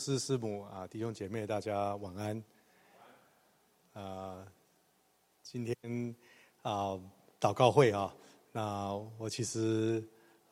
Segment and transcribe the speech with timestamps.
[0.00, 2.42] 师师母啊，弟兄姐妹，大家晚安。
[3.92, 4.42] 啊，
[5.42, 5.76] 今天
[6.62, 6.98] 啊，
[7.38, 8.14] 祷告会啊，
[8.50, 10.02] 那我其实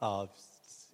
[0.01, 0.29] 啊，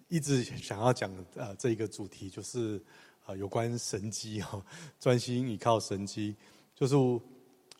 [0.07, 2.81] 一直想要讲呃这一个主题，就是
[3.25, 4.65] 啊有关神机哈，
[5.01, 6.33] 专心倚靠神机，
[6.73, 6.95] 就是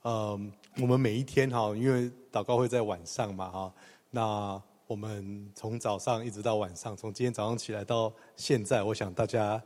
[0.02, 0.38] 呃
[0.81, 3.73] 我们每一天哈，因为祷告会在晚上嘛哈，
[4.12, 4.62] 那。
[4.88, 9.59] 我们从早上一直到晚上，从今天早上起来到现在，我想大家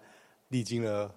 [0.50, 1.12] 历经了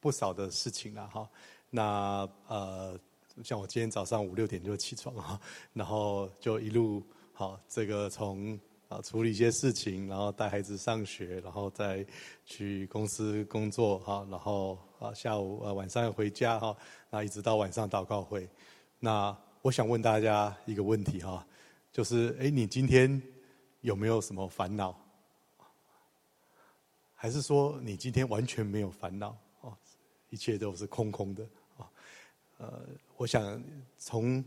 [0.00, 1.26] 不少的事情了哈。
[1.70, 2.98] 那呃，
[3.42, 5.40] 像我今天早上五六点就起床哈，
[5.72, 8.58] 然后就一路好这个从
[8.88, 12.04] 啊处理一些事情，然后带孩子上学，然后再
[12.44, 16.76] 去公司工作哈，然后啊下午啊晚上回家哈，
[17.08, 18.48] 那一直到晚上祷告会。
[18.98, 21.46] 那我想问大家一个问题哈，
[21.90, 23.22] 就是哎，你今天？
[23.82, 24.94] 有没有什么烦恼？
[27.22, 29.36] 还是说你今天完全没有烦恼？
[29.60, 29.76] 哦，
[30.30, 31.44] 一切都是空空的
[31.76, 31.84] 啊？
[32.56, 32.86] 呃，
[33.18, 33.62] 我想
[33.98, 34.42] 从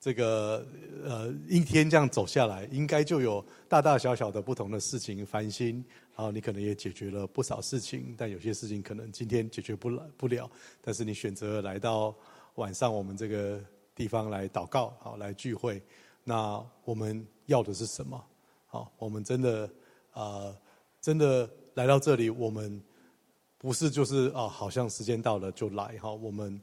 [0.00, 0.66] 这个
[1.04, 5.84] 呃一天这样走下来，应该就有大大小小的不同的事情烦心，
[6.16, 10.50] 然后你可能也解决了不少事情，但有些事情可能今天解决不了不了，
[10.80, 12.16] 但是你选择来到
[12.54, 13.62] 晚上我们这个
[13.94, 15.82] 地方来祷告，好来聚会，
[16.24, 18.24] 那我们要的是什么？
[18.66, 19.66] 好，我们真的
[20.12, 20.58] 啊、呃，
[21.04, 22.82] 真的来到这里，我们
[23.58, 26.10] 不是就是啊，好像时间到了就来哈。
[26.10, 26.58] 我们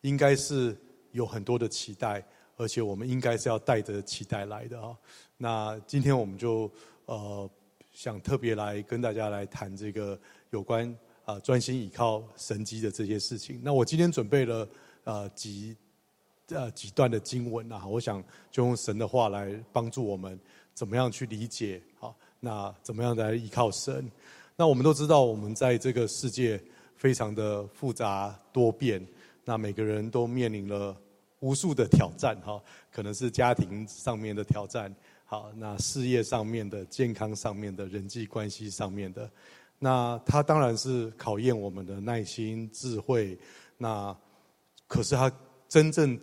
[0.00, 0.74] 应该是
[1.10, 2.24] 有很多的期待，
[2.56, 4.96] 而且我们应该是要带着期待来的哈。
[5.36, 6.72] 那今天我们就
[7.04, 7.50] 呃
[7.92, 13.60] 想特别来跟大家来谈这个有关啊专心倚靠神机的这些事情。
[13.62, 14.66] 那我今天准备了
[15.04, 15.76] 呃几
[16.48, 20.40] 呃几段的经文啊，我想就用神的话来帮助我们。
[20.74, 21.82] 怎么样去理解？
[22.00, 22.08] 啊，
[22.44, 24.10] 那怎么样来依靠神？
[24.56, 26.60] 那我们都知道，我们在这个世界
[26.96, 29.06] 非常的复杂多变。
[29.44, 30.96] 那每个人都面临了
[31.38, 32.60] 无数的挑战，哈，
[32.90, 34.92] 可能是家庭上面的挑战，
[35.24, 39.30] 好，那事业上面的、健康上面的、人际关系上面的。
[39.78, 43.38] 那它当然是考验我们的耐心、智慧。
[43.78, 44.16] 那
[44.88, 45.32] 可是它
[45.68, 46.18] 真正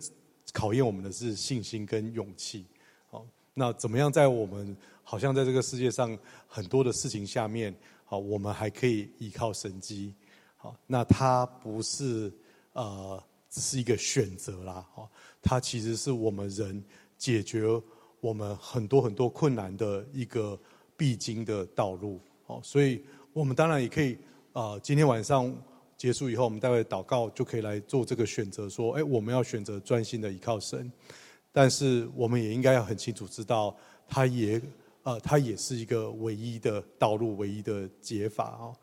[0.52, 2.66] 考验我们的是信心跟勇气。
[3.10, 4.76] 好那怎么样在我们
[5.10, 6.16] 好像在这个世界上
[6.46, 10.14] 很多的事情下面，好，我们还可以依靠神迹，
[10.56, 12.32] 好，那它不是
[12.74, 15.10] 呃只是一个选择啦，好，
[15.42, 16.80] 它其实是我们人
[17.18, 17.64] 解决
[18.20, 20.56] 我们很多很多困难的一个
[20.96, 24.16] 必经的道路，好，所以我们当然也可以
[24.52, 25.52] 啊，今天晚上
[25.96, 30.88] 结束以后，我们待会祷告就可以来做这个选择，说，哎，我们要选择专心的依靠神。
[31.50, 33.76] 但是我们也应该要很清楚知道，
[34.06, 34.62] 它也
[35.02, 38.74] 呃，它也是一个唯一的道路，唯一的解法哦。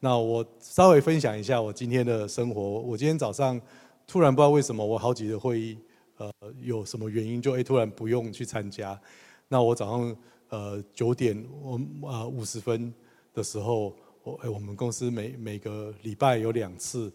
[0.00, 2.62] 那我稍微分享一下我今天的生活。
[2.62, 3.60] 我今天早上
[4.06, 5.78] 突然不知道为什么，我好几个会议
[6.18, 6.30] 呃
[6.62, 8.98] 有什么原因就诶突然不用去参加。
[9.48, 10.16] 那我早上
[10.48, 12.92] 呃九点我呃五十分
[13.32, 17.12] 的时候，我诶我们公司每每个礼拜有两次。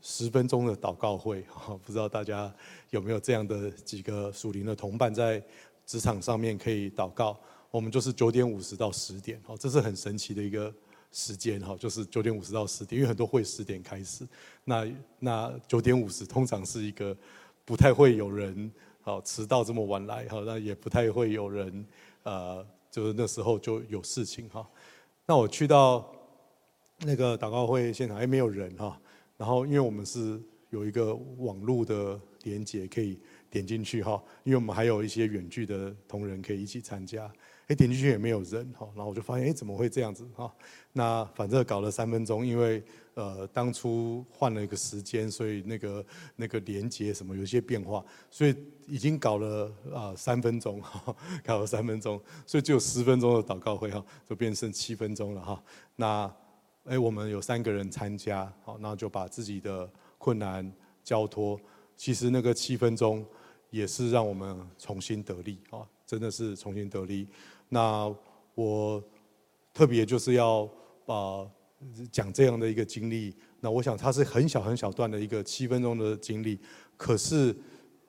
[0.00, 1.44] 十分钟的祷告会，
[1.84, 2.50] 不知道大家
[2.88, 5.42] 有没有这样的几个属灵的同伴在
[5.84, 7.38] 职场上面可以祷告？
[7.74, 10.72] 我们就是九点五十到十点，哦，这是很神奇的一个
[11.10, 14.24] 时间，哈，就是九点五十到十点，因为很多会十点开始。
[14.62, 14.86] 那
[15.18, 17.16] 那九点五十通常是一个
[17.64, 18.70] 不太会有人
[19.00, 21.84] 好迟到这么晚来，哈，那也不太会有人
[22.22, 24.64] 呃，就是那时候就有事情哈。
[25.26, 26.08] 那我去到
[27.00, 28.96] 那个祷告会现场，还没有人哈。
[29.36, 33.18] 然后，因为我们是有一个网络的连接，可以
[33.50, 34.22] 点进去哈。
[34.44, 37.28] 因为我们还有一些远距的同仁可以一起参加。
[37.66, 38.88] 哎，点进去也没有人哈。
[38.94, 40.52] 然后我就发现，哎，怎么会这样子哈？
[40.92, 42.82] 那反正搞了三分钟，因为
[43.14, 48.54] 呃当初换了一个时间，所以那个那个连接什么有些变化，所以
[48.86, 55.62] 已经搞了啊三分钟哈，搞了三分钟，所以只有十分钟的祷告会哈，就变成七分钟了哈。
[55.96, 56.32] 那。
[56.86, 60.70] 哎，我们有三个人参加，好，那就把自己的困难
[61.02, 61.58] 交托。
[61.96, 63.24] 其实那个七分钟
[63.70, 67.26] 也是让我们重新得力啊，真的是重新得力。
[67.68, 68.14] 那
[68.54, 69.02] 我
[69.72, 70.68] 特别就是要
[71.06, 71.48] 把
[72.10, 73.34] 讲这样的一个经历。
[73.60, 76.58] 那我想它是很小很小段的一个七分钟的经历，
[76.96, 77.54] 可是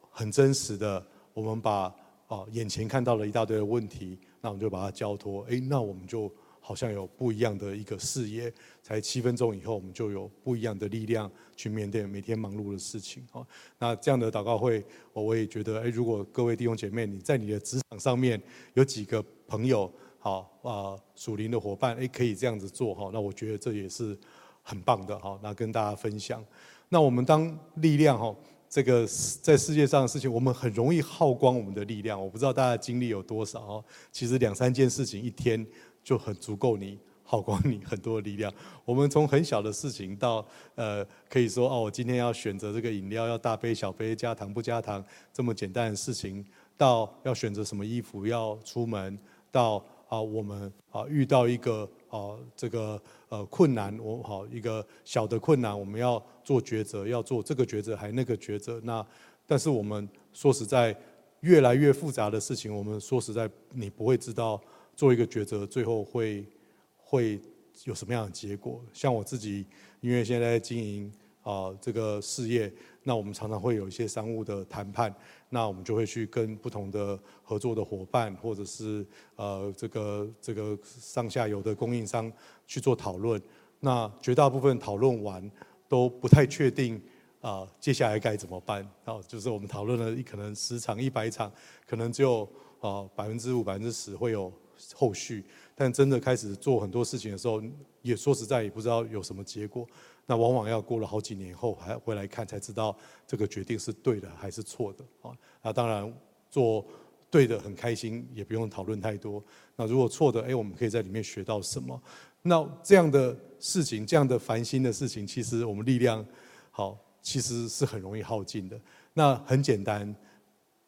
[0.10, 1.06] 很真实的。
[1.34, 1.94] 我们把
[2.28, 5.44] 啊眼前看到了一大堆的问题，那我们就把它交托。
[5.50, 6.32] 哎，那我们就。
[6.68, 13.24] 好像有不一样的一个视野，才七分钟以后，我们就有不一样的力量去面对每天忙碌的事情。
[13.34, 13.46] 哦
[13.78, 18.42] 那这样的祷告会，我我也觉得，哎，如果各位弟兄姐妹，你在你的职场上面
[18.74, 24.18] 有几个朋友，好啊，属灵的伙伴，哎，可以这样子做哈，那我觉得这也是
[24.62, 26.44] 很棒的哈，那跟大家分享。
[26.90, 28.36] 那我们当力量哈，
[28.70, 29.06] 这个
[29.42, 32.22] 在世界上的事情，我们很容易耗光我们的力量。
[32.22, 35.66] 我不知道大家精力有多少哈，其实两三件事情一天
[36.04, 38.54] 就很足够你耗光你很多力量。
[38.84, 40.46] 我们从很小的事情到
[40.76, 45.04] 呃，可以说哦，我今天要选择这个饮料要大杯小杯，加糖不加糖，
[45.34, 46.46] 这么简单的事情，
[46.78, 49.18] 到要选择什么衣服要出门，
[49.56, 51.90] 到啊我们啊遇到一个。
[52.16, 58.80] 啊，这个呃困难，我好一个小的困难，我们要做抉择，要做这个抉择还那个抉择。
[58.86, 59.06] 那
[59.46, 60.96] 但是我们说实在，
[61.42, 64.62] 越来越复杂的事情，我们说实在，你不会知道
[64.96, 66.48] 做一个抉择最后会
[66.96, 67.38] 会
[67.84, 68.82] 有什么样的结果。
[68.94, 69.66] 像我自己，
[70.00, 71.12] 因为现在经营
[71.42, 72.74] 啊这个事业，
[73.08, 75.14] 那我们常常会有一些商务的谈判。
[75.50, 79.06] 那我们就会去跟不同的合作的伙伴，或者是
[79.38, 82.30] 呃这个这个上下游的供应商
[82.68, 83.42] 去做讨论。
[83.80, 85.50] 那绝大部分讨论完
[85.88, 87.02] 都不太确定
[87.42, 88.84] 啊、接下来该怎么办？
[89.04, 91.52] 好，就是我们讨论了可能十场一百场，
[91.86, 92.42] 可能只有
[92.80, 94.52] 啊百分之五百分之十会有
[94.96, 95.46] 后续。
[95.76, 97.62] 但真的开始做很多事情的时候，
[98.02, 99.88] 也说实在也不知道有什么结果。
[100.26, 105.38] 那往往要过了好几年后，还回来看才知道这个决定是对的还是错的啊。
[105.62, 106.12] 那当然
[106.50, 106.86] 做
[107.30, 109.44] 对的很开心，也不用讨论太多。
[109.76, 112.02] 那如果错的，哎，我们可以在里面学到什么？
[112.42, 116.26] 那这样的事情，这样的烦心的事情，其实我们力量
[116.72, 118.80] 好，其实是很容易耗尽的。
[119.14, 120.16] 那很简单，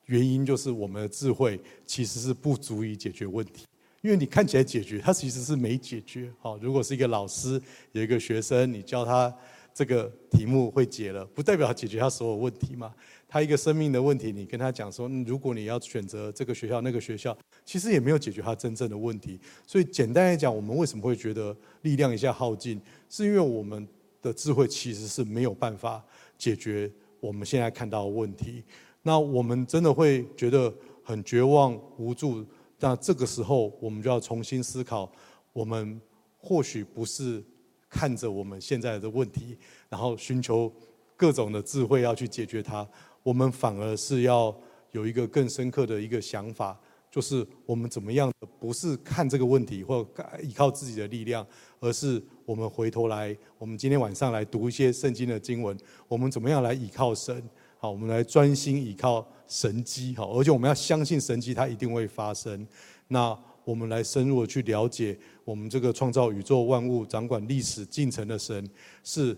[0.06, 3.66] 原因就是我们的智慧其实是不足以解决问题。
[4.02, 6.32] 因为你看起来解决，他其实是没解决。
[6.40, 7.62] 好，如果是一个老师，
[7.92, 9.34] 有一个学生，你教他
[9.74, 12.94] 这个题目会解了，不代表解决他所有问题嘛。
[13.28, 19.40] 他一个生命的问题，你跟他讲说，如果你要选择这个学校那个学校，其实也没有解决他真正的问题。
[19.66, 22.80] 所以简单来讲，我们为什么会觉得力量一下耗尽，
[23.10, 23.86] 是因为我们
[24.22, 26.02] 的智慧其实是没有办法
[26.38, 26.90] 解决
[27.20, 28.64] 我们现在看到的问题。
[29.02, 30.74] 那我们真的会觉得
[31.04, 32.46] 很绝望无助。
[32.80, 35.12] 那这个时候，我们就要重新思考，
[35.52, 36.00] 我们
[36.38, 37.44] 或许不是
[37.90, 39.58] 看着我们现在的问题，
[39.90, 40.72] 然后寻求
[41.16, 42.88] 各种的智慧要去解决它，
[43.24, 44.56] 我们反而是要
[44.92, 46.80] 有一个更深刻的一个想法，
[47.10, 50.08] 就是我们怎么样，不是看这个问题或
[50.44, 51.46] 依靠自己的力量，
[51.80, 55.76] 而是我们回头来，我们今天晚上来读一些圣经的经文，
[56.08, 57.44] 我们怎么样来依靠神？
[57.80, 59.28] 好，我们来专心依靠。
[59.50, 62.68] 神机好，而且我们要相信神迹，它一定会发生。
[63.08, 63.34] 那
[63.64, 68.70] 我们来深入的去了解，我们这个创造宇宙万物、掌管历史进程的神
[69.06, 69.34] 是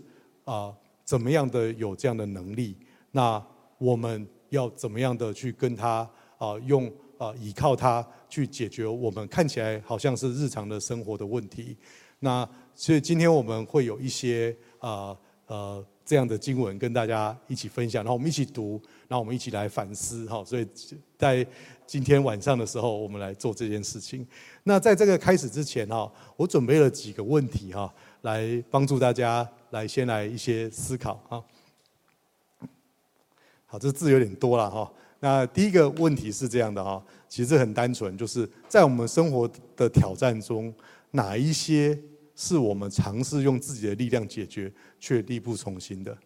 [0.46, 0.74] 啊
[1.06, 2.76] 怎么样的有这样的能力？
[3.12, 3.40] 那
[3.78, 6.10] 我们要怎么样的去跟他
[6.40, 11.78] 啊用啊依靠他去解决我们看起来好像是日常的生活的问题？
[12.18, 15.16] 那所以今天我们会有一些啊
[15.46, 15.86] 呃。
[16.10, 20.44] 这样的经文跟大家一起分享，然后我们一起读，然后我们一起来反思哈。
[20.44, 20.68] 所以
[21.20, 21.46] 在
[21.86, 24.26] 今天晚上的时候，我们来做这件事情。
[24.64, 28.42] 那在这个开始之前哈，我准备了几个问题哈，来
[28.72, 31.44] 帮助大家来先来一些思考哈。
[33.68, 34.92] 好，这字有点多了哈。
[35.20, 40.74] 那第一个问题是这样的哈，其实很单纯，就是在我们生活的挑战中，
[41.12, 41.96] 哪一些
[42.42, 44.72] 是我们尝试用自己的力量解决？
[44.98, 46.18] 却力不从心的，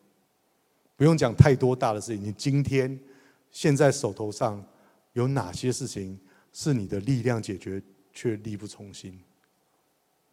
[0.96, 2.24] 不用讲太多大的事情。
[2.24, 3.00] 你今天
[3.50, 4.64] 现在手头上
[5.14, 6.20] 有哪些事情
[6.52, 7.82] 是你的力量解决
[8.14, 9.20] 却力不从心？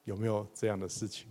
[0.05, 1.27] 有没有这样的事情？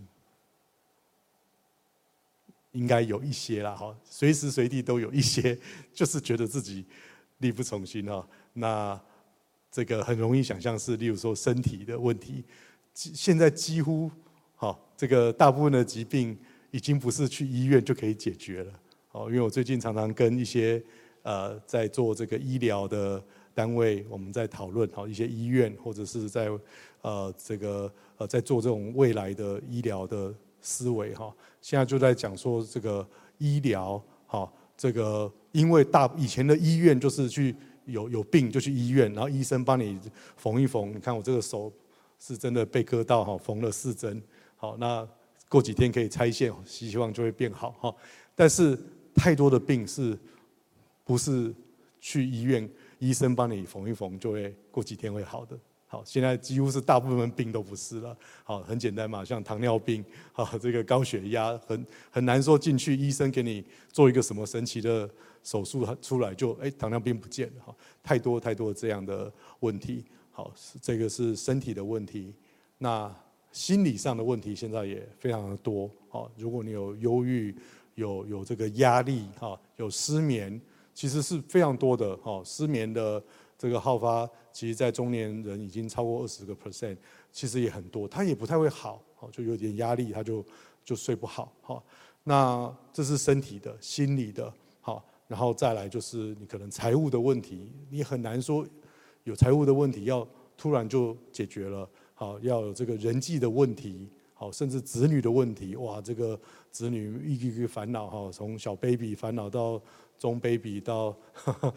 [2.72, 5.56] 应该有一些啦，哈，随时随地都有一些，
[5.94, 6.84] 就是觉得自己
[7.38, 8.27] 力不从心哈。
[8.53, 9.00] 那
[9.72, 12.44] 这个很容易想象是，例如说身体的问题，
[12.96, 14.10] 现在几乎
[14.60, 16.38] 好，这个大部分的疾病。
[16.72, 18.72] 已经不是去医院就可以解决了，
[19.12, 20.80] 哦，因为我最近常常跟一些
[21.24, 23.20] 呃在做这个医疗的
[23.56, 26.48] 单位，我们在讨论，好一些医院或者是在
[27.01, 33.04] 呃这个呃在做这种未来的医疗的思维哈，现在就在讲说这个
[33.39, 34.48] 医疗，哈，
[34.78, 40.00] 这个因为大以前的医院就是去有有病就去医院，然后医生帮你
[40.38, 41.74] 缝一缝，你看我这个手
[42.20, 44.22] 是真的被割到哈，缝了四针，
[44.60, 45.08] 好那。
[45.51, 47.96] 过几天可以拆线，希望就会变好哈。
[48.36, 48.78] 但是
[49.16, 50.16] 太多的病是，
[51.04, 51.51] 不是
[52.00, 55.58] 去医院医生帮你缝一缝就会过几天会好的。
[55.88, 58.16] 好，现在几乎是大部分病都不是了。
[58.44, 65.10] 好，很简单嘛，像糖尿病，好 这个高血压，很很难说进去医生给你做一个什么神奇的
[65.44, 67.75] 手术出来就哎糖尿病不见了哈。
[68.04, 70.06] 太多太多这样的问题。
[70.32, 72.36] 好，这个是身体的问题。
[72.78, 73.12] 那
[73.51, 75.89] 心理上的问题现在也非常的多。
[76.12, 77.56] 哦，如果你有忧郁，
[77.96, 80.60] 有有这个压力，哈，有失眠，
[80.94, 82.15] 其实是非常多的。
[82.18, 83.22] 哈，失眠的
[83.58, 86.98] 这个好发，其实在中年人已经超过二十个 percent，
[87.32, 88.08] 其实也很多。
[88.08, 90.44] 他也不太会好，就有点压力，他就
[90.84, 91.51] 就睡不好。
[91.62, 91.84] 哈，
[92.24, 94.51] 那这是身体的、心理的。
[94.82, 98.65] 好，然后再来就是你可能财务的问题，你很难说
[99.25, 100.27] 有财务的问题要
[100.58, 101.88] 突然就解决了。
[102.20, 106.38] 好，要有这个人际的问题，好，甚至子女的问题，哇，这个
[106.70, 109.82] 子女一个一个烦恼哈，从小 baby 烦恼到
[110.18, 111.16] 中 baby 到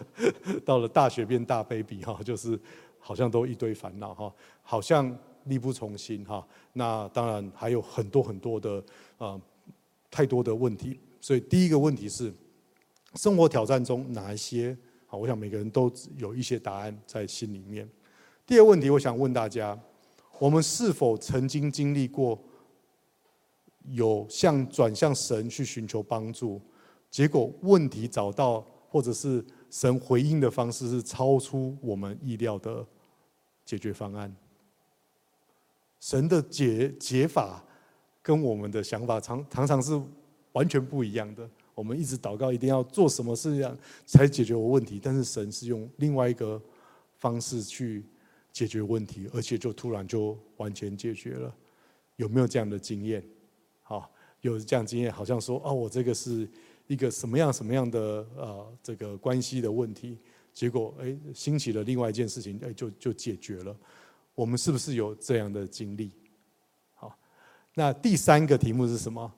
[0.66, 2.58] 到了大学变大 baby 哈，就是
[2.98, 4.34] 好像都一堆烦恼哈，
[4.64, 6.44] 好像力不从心哈。
[6.72, 8.82] 那当然还有很多很多的
[9.18, 9.40] 啊，
[10.10, 10.98] 太多的问题。
[11.20, 12.34] 所以第一个问题是，
[13.14, 14.76] 生活挑战中哪一些？
[15.06, 17.88] 好，我想每个人都有一些答案在心里面。
[18.44, 19.78] 第二个问题，我想问大家。
[20.42, 22.36] 我们是否曾经经历过
[23.90, 26.60] 有向转向神去寻求帮助，
[27.08, 32.84] 结果问题找到，或者是神回应的方式是超出我们意料的
[33.64, 34.34] 解决方案？
[36.00, 37.62] 神的解解法
[38.20, 39.92] 跟我们的想法常常常是
[40.54, 41.48] 完全不一样的。
[41.72, 46.60] 我们一直祷告，一定要做什么事情才解决我问题，但是神是用另外一个
[47.20, 48.04] 方式去。
[48.52, 51.54] 解决问题，而且就突然就完全解决了，
[52.16, 53.24] 有没有这样的经验？
[53.82, 56.46] 好，有这样经验，好像说哦，我这个是
[56.86, 60.18] 一个什么样什么样的呃这个关系的问题，
[60.52, 63.74] 结果哎兴起了另外一件事情，哎就就解决了。
[64.34, 66.10] 我们是不是有这样的经历？
[66.94, 67.18] 好，
[67.74, 69.32] 那第三个题目是什么？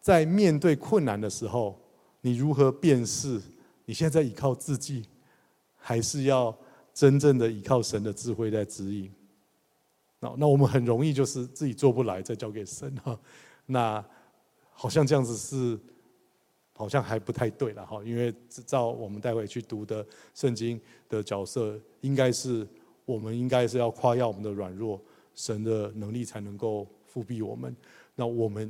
[0.00, 1.80] 在面对困难的时候，
[2.22, 3.40] 你如何辨识
[3.84, 5.04] 你现在依靠自己，
[5.76, 6.56] 还是要？
[6.98, 9.08] 真正的依靠神的智慧在指引，
[10.18, 13.16] 那那我们很容易就是自己做不来，再交给神哈。
[13.66, 14.04] 那
[14.72, 15.78] 好像这样子是，
[16.72, 18.02] 好像还不太对了哈。
[18.02, 18.34] 因为
[18.66, 22.66] 照我们待会去读的圣经的角色，应该是
[23.04, 25.00] 我们应该是要夸耀我们的软弱，
[25.36, 27.72] 神的能力才能够覆庇我们。
[28.16, 28.68] 那我们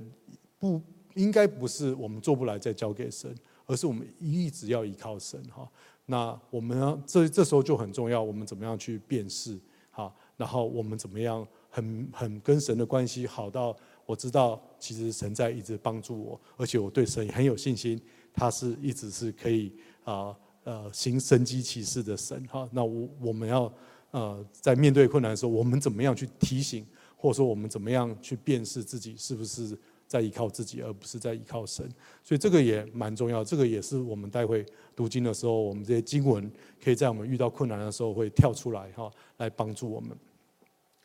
[0.59, 0.79] 不
[1.15, 5.67] 应该不是我们做不来再交给神，而是我们一直要依靠神哈。
[6.11, 9.59] 那我们呢，这这时候就很重要，我们怎么样去辨识？
[9.91, 18.01] 好，然后我们怎么样很很跟神的关系好到我知道，其实神在一直帮助我，而且我对神也很有信心，
[18.33, 19.71] 他是一直是可以
[20.03, 20.35] 啊
[20.65, 22.67] 呃行神迹奇事的神哈。
[22.73, 23.71] 那我我们要
[24.13, 26.87] 呃在面对困难的时候，我们怎么样去提醒，
[27.19, 29.79] 或者说我们怎么样去辨识自己是不是？
[30.09, 31.87] 在依靠自己，而不是在依靠神，
[32.25, 33.45] 所以这个也蛮重要。
[33.45, 34.65] 这个也是我们待会
[34.97, 36.51] 读经的时候，我们这些经文
[36.83, 40.17] 可以在我们遇到困难的时候会跳出来哈，来帮助我们。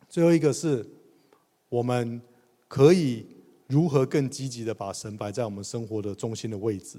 [0.08, 0.84] 最后一个是，
[1.68, 2.22] 我们
[2.70, 3.26] 可以
[3.68, 6.98] 如何更积极的把神摆在我们生活的中心的位置，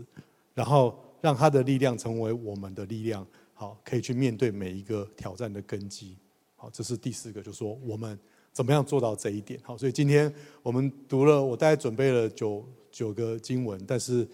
[0.53, 6.17] 然后让他的力量成为我们的力量，好，可以去面对每一个挑战的根基。
[6.55, 8.19] 好，这是第四个，就是说我们。
[8.55, 9.59] 怎么样做到这一点？
[9.65, 10.33] 好，所以今天
[10.63, 14.27] 我们读了，我大概准备了九九个经文，但是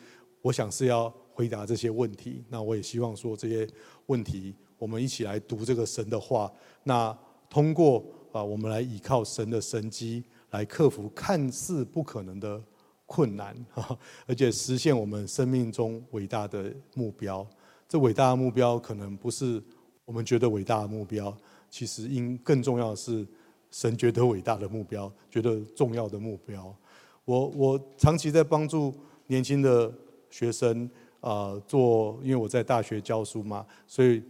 [0.43, 2.45] 我想是要回答这些问题。
[2.50, 3.67] 那我也希望说这些
[4.07, 6.53] 问题，我们一起来读这个神的话。
[6.85, 12.62] 那通过啊，我们来依靠神的神迹，来克服看似不可能的
[13.07, 13.57] 困难，
[14.29, 17.47] 而且实现我们生命中伟大的目标。
[17.89, 19.62] 这伟大的目标可能不是
[20.05, 21.35] 我们觉得伟大的目标，
[21.71, 23.27] 其实应更重要的是。
[23.71, 26.75] 神觉得伟大的目标，觉得重要的目标。
[27.25, 28.95] 我我长期在帮助
[29.27, 29.93] 年轻的
[30.31, 30.89] 学生
[31.21, 34.23] 啊、做，因为我在大学教书嘛，所以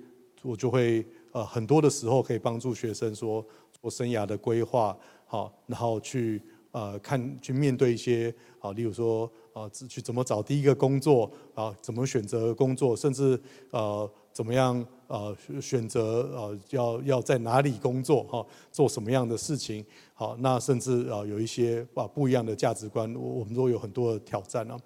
[0.42, 3.44] 我就会呃很多的时候可以帮助学生说
[3.80, 6.42] 做生涯的规划，好，然后去
[6.72, 14.10] 呃看去面对一些啊，例如说啊去怎么找第一个工作啊，怎么选择工作，甚至呃。
[14.32, 14.86] 怎么样？
[15.10, 18.22] 呃，选择呃，要要在哪里工作？
[18.30, 19.84] 哈，做什么样的事情？
[20.14, 24.78] 好，那甚至啊，有一些啊不一样的价值观，我们都有很多的挑战啊。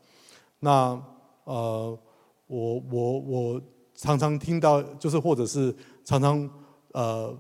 [0.61, 0.99] 那
[1.45, 1.99] 呃，
[2.47, 3.63] 我我我
[3.95, 6.51] 常常听到，就是或者是常常
[6.93, 7.37] 呃。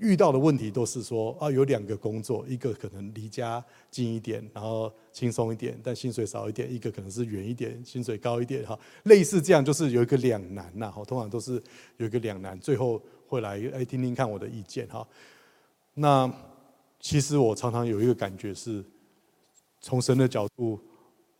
[0.00, 8.64] 遇到的问题都是说啊，有两个工作，一个可能离家近一点，然后轻松一点，但薪水少一点；一个可能是远一点，薪水高一点。
[8.64, 10.90] 哈，类似这样，就是有一个两难呐。
[10.90, 11.62] 哈，通常都是
[11.96, 15.06] 有一个两难，最后会来哎听听看我的意见哈。
[15.94, 16.32] 那
[16.98, 18.84] 其实我常常有一个感觉是，
[19.80, 20.80] 从神的角度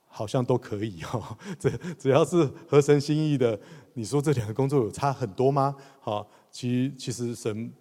[0.06, 3.58] 好像都可以哈，只只要是合神心意的。
[3.94, 5.76] 你说这两个工作有差很多吗？
[6.00, 7.72] 好，其实其实神。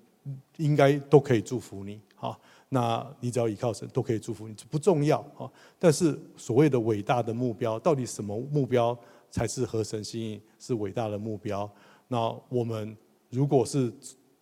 [0.57, 2.37] 应该都可以祝福你，哈。
[2.69, 5.51] 那你只要依靠神，都可以祝福你，不重要，哈。
[5.77, 8.97] 但是所谓的伟大的目标，到底什么目标
[9.29, 11.69] 才是合神心意，是伟大的目标？
[12.07, 12.95] 那我们
[13.29, 13.91] 如果是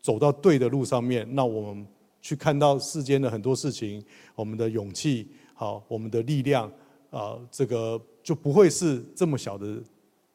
[0.01, 1.87] 走到对的路上面，那我们
[2.21, 4.03] 去看到世间的很多事情，
[4.35, 6.71] 我们的勇气，好，我们的力量，
[7.09, 9.81] 啊，这个就不会是这么小的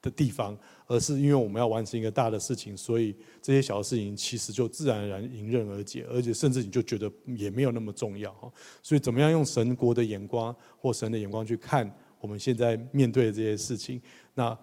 [0.02, 0.56] 的地方。
[0.86, 8.52] 而是因为我们要完成一个大的事情，所以这些小事情其实就自然而然迎刃而解，而且甚至你就觉得也没有那么重要哈。
[8.82, 14.00] 所以怎么样用神国的眼光或神的眼光去看我们现在面对的这些事情，
[14.34, 14.56] 那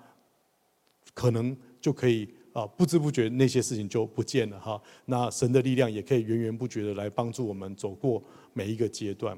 [1.14, 4.82] 可能就可以啊不知不觉那些事情就不见了哈。
[5.06, 8.24] 那神的力量也可以源源不绝的来帮助我们走过
[8.54, 9.38] 每一个阶段。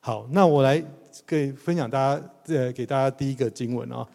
[0.00, 0.84] 好，那我来
[1.26, 4.06] 给分享大家呃给大家第一个经文啊。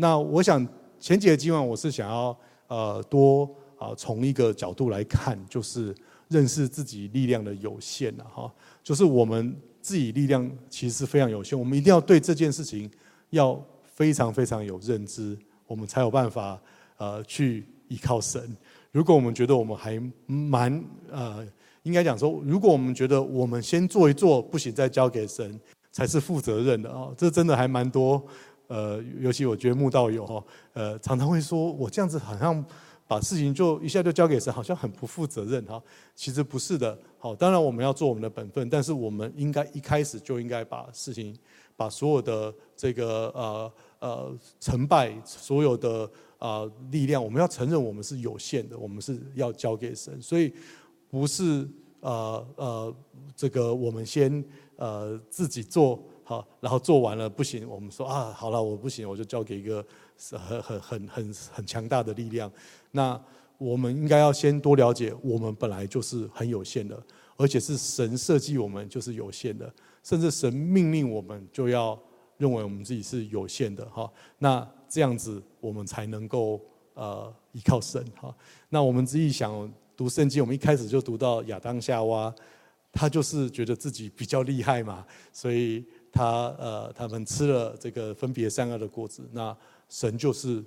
[0.00, 0.64] 那我想
[1.00, 2.36] 前几个今晚，我是想要
[2.68, 5.92] 呃多啊从一个角度来看，就是
[6.28, 8.52] 认识自己力量的有限了哈。
[8.80, 12.88] 就是我们自己力量其实是非常有限，我们一定要对这件事情
[13.30, 15.36] 要非常非常有认知，
[15.66, 16.60] 我们才有办法
[16.98, 18.56] 呃去依靠神。
[18.92, 21.44] 如果我们觉得我们还蛮呃，
[21.82, 25.58] 应该讲说，如果我们觉得我们先做一做不行，再交给神
[25.90, 28.24] 才是负责任的啊，这真的还蛮多。
[28.68, 30.44] 呃，尤其我觉得慕道友哈，
[30.74, 32.64] 呃，常常会说我这样子好像
[33.06, 35.82] 把事情就一下就交给神，好像很不负责任哈。
[36.14, 41.34] 其实不是的，好，当然我们要做我们的本分，但是我们应该一开始就应该把事情，
[41.76, 46.04] 把所有的这个呃呃成败，所有的
[46.36, 50.52] 啊、呃、力量，我们要承认我们是有限的，我们是要交给神，所以
[51.08, 51.66] 不是
[52.00, 52.94] 呃呃
[53.34, 54.44] 这个我们先
[54.76, 55.98] 呃自己做。
[56.28, 59.82] 好，然后做完了不行，我们说啊，好了，我不行，我就交给一个
[60.30, 62.52] 很很很很很强大的力量。
[62.90, 63.18] 那
[63.56, 67.02] 我们应该要先多了解，我们本来就是很有限的，
[67.38, 69.72] 而且是神设计我们就是有限的，
[70.04, 71.98] 甚至神命令我们就要
[72.36, 74.12] 认为我们自己是有限的哈。
[74.36, 76.60] 那这样子我们才能够
[76.92, 78.36] 呃依靠神哈。
[78.68, 82.34] 那我们自己想读圣经，我们一开始就读到亚当夏娃，
[82.92, 85.82] 他就是觉得自己比较厉害嘛，所以。
[86.10, 89.56] 他呃，他们吃了这个分别善恶的果子，那
[89.88, 90.64] 神就是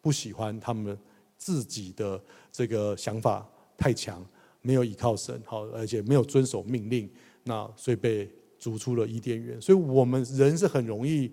[0.00, 0.96] 不喜欢他们
[1.36, 4.24] 自己的这个想法太强，
[4.62, 7.10] 没有依靠神，好，而且没有遵守命令，
[7.42, 9.60] 那所以被逐出了伊甸园。
[9.60, 11.30] 所以我们人是很容易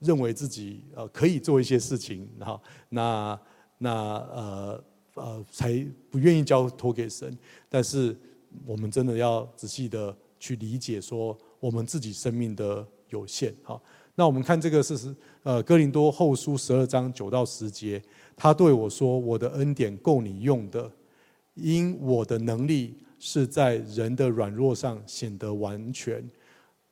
[0.00, 3.40] 认为自己呃可以做一些事情，哈，那
[3.78, 7.38] 那呃呃才不愿意交托给神。
[7.68, 8.14] 但是
[8.66, 11.38] 我们真的要仔细的去理解说。
[11.62, 13.80] 我们自己生命的有限，哈，
[14.16, 18.02] 那我们看这个事实，呃，哥林多后书十二章九到十节，
[18.34, 20.90] 他对我说：“我的恩典够你用的，
[21.54, 26.28] 因我的能力是在人的软弱上显得完全。”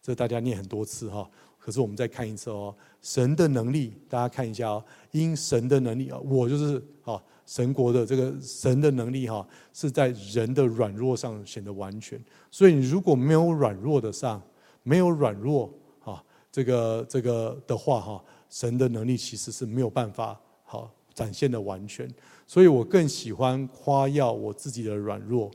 [0.01, 1.29] 这大家念很多次哈，
[1.59, 7.21] 可是我们再看一次哦，神的能力，大家看一下哦，因神的能力啊，我就是啊。
[7.47, 12.23] 神国的这个神的能力哈，是在人的软弱上显得完全。
[12.49, 14.41] 所以你如果没有软弱的上，
[14.83, 15.71] 没有软弱
[16.03, 22.09] 啊，这个这个的话哈，神的能力其实是没有办法好展现的完全。
[22.47, 25.51] 所以我更喜欢夸耀我自己的软弱，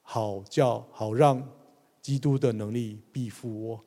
[0.00, 1.46] 好叫好让
[2.00, 3.84] 基督的能力庇护我，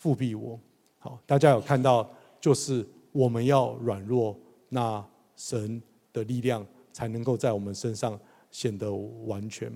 [0.00, 0.58] 覆庇我。
[0.98, 2.08] 好，大家有看到，
[2.40, 4.36] 就是我们要软弱，
[4.70, 5.04] 那
[5.36, 5.80] 神
[6.12, 8.18] 的力量才能够在我们身上
[8.50, 9.70] 显得完全。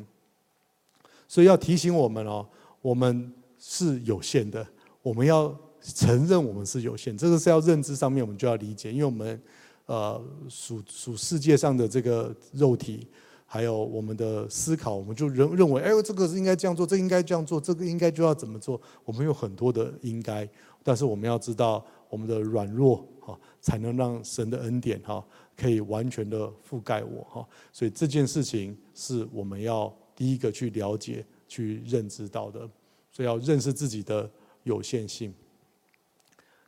[1.28, 2.48] 所以要提醒我们哦，
[2.80, 3.32] 我们。
[3.64, 4.66] 是有限的，
[5.03, 9.40] 我们要承认我们是有限，这个是要认知上面我们就要理解，因为我们
[9.87, 13.07] 呃属属世界上的这个肉体，
[13.46, 20.48] 还有我们的思考，我们就认认为，哎，这个是应该这样做，这应该这样做，这个应该就要怎么做，我们有很多的应该，
[20.83, 25.25] 但是我们要知道我们的软弱哈，才能让神的恩典哈
[25.57, 32.68] 可以完全的覆盖我哈，所以这件事情是我们要第一个去了解、去认知到的。
[33.12, 34.29] 所以要认识自己的
[34.64, 35.33] 有限性。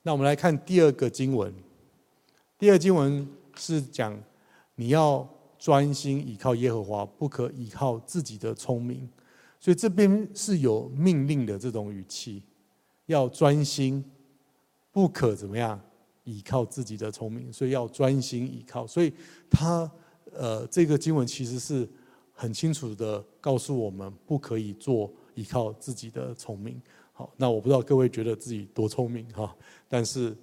[0.02, 1.52] 那我们来看第二个经文。
[2.58, 3.26] 第二经文
[3.56, 4.16] 是讲
[4.74, 5.26] 你要
[5.58, 9.08] 专心倚靠耶和华，不可倚靠自己的聪明。
[9.58, 12.42] 所以这边是有命令的这种语气，
[13.06, 14.04] 要专心，
[14.92, 15.80] 不可怎么样
[16.24, 17.50] 倚靠自己的聪明。
[17.50, 18.86] 所以要专心倚靠。
[18.86, 19.10] 所以
[19.50, 19.90] 他
[20.32, 21.88] 呃，这个经文其实是
[22.32, 25.10] 很清楚的告诉我们，不可以做。
[25.34, 26.80] 依靠自己的聪明，
[27.12, 29.54] 好，那我不知道各位觉得自己多聪明哈，
[29.88, 30.36] 但是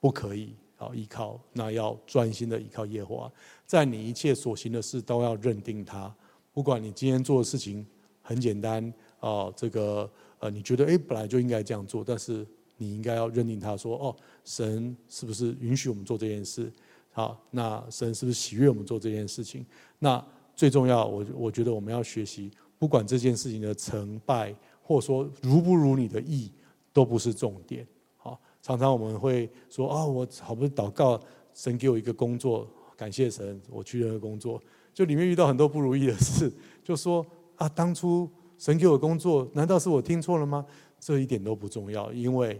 [0.00, 3.32] 不可以好依靠，那要专心的依靠耶和华，
[3.66, 6.14] 在你一切所行的事都要认定他。
[6.52, 7.86] 不管你今天做的事情
[8.22, 16.72] 很简单啊，这个呃，你觉得诶本来就应该这样做，但是你应该要认定他说哦，神是不是允许我们做这件事？
[17.12, 19.64] 好，那神是不是喜悦我们做这件事情？
[19.98, 20.24] 那
[20.56, 22.50] 最重要，我我觉得我们要学习，
[22.80, 26.50] 不管这件事情的成败，或者说如不如你的意，
[26.94, 27.86] 都不是重点。
[28.16, 31.20] 好常常我们会说啊，我好不容易祷告，
[31.52, 32.66] 神给我一个工作，
[32.96, 34.58] 感谢神，我去那个工作，
[34.94, 36.50] 就里面遇到很多不如意的事，
[36.82, 37.24] 就说
[37.56, 40.64] 啊，当初神给我工作，难道是我听错了吗？
[40.98, 42.58] 这一点都不重要，因为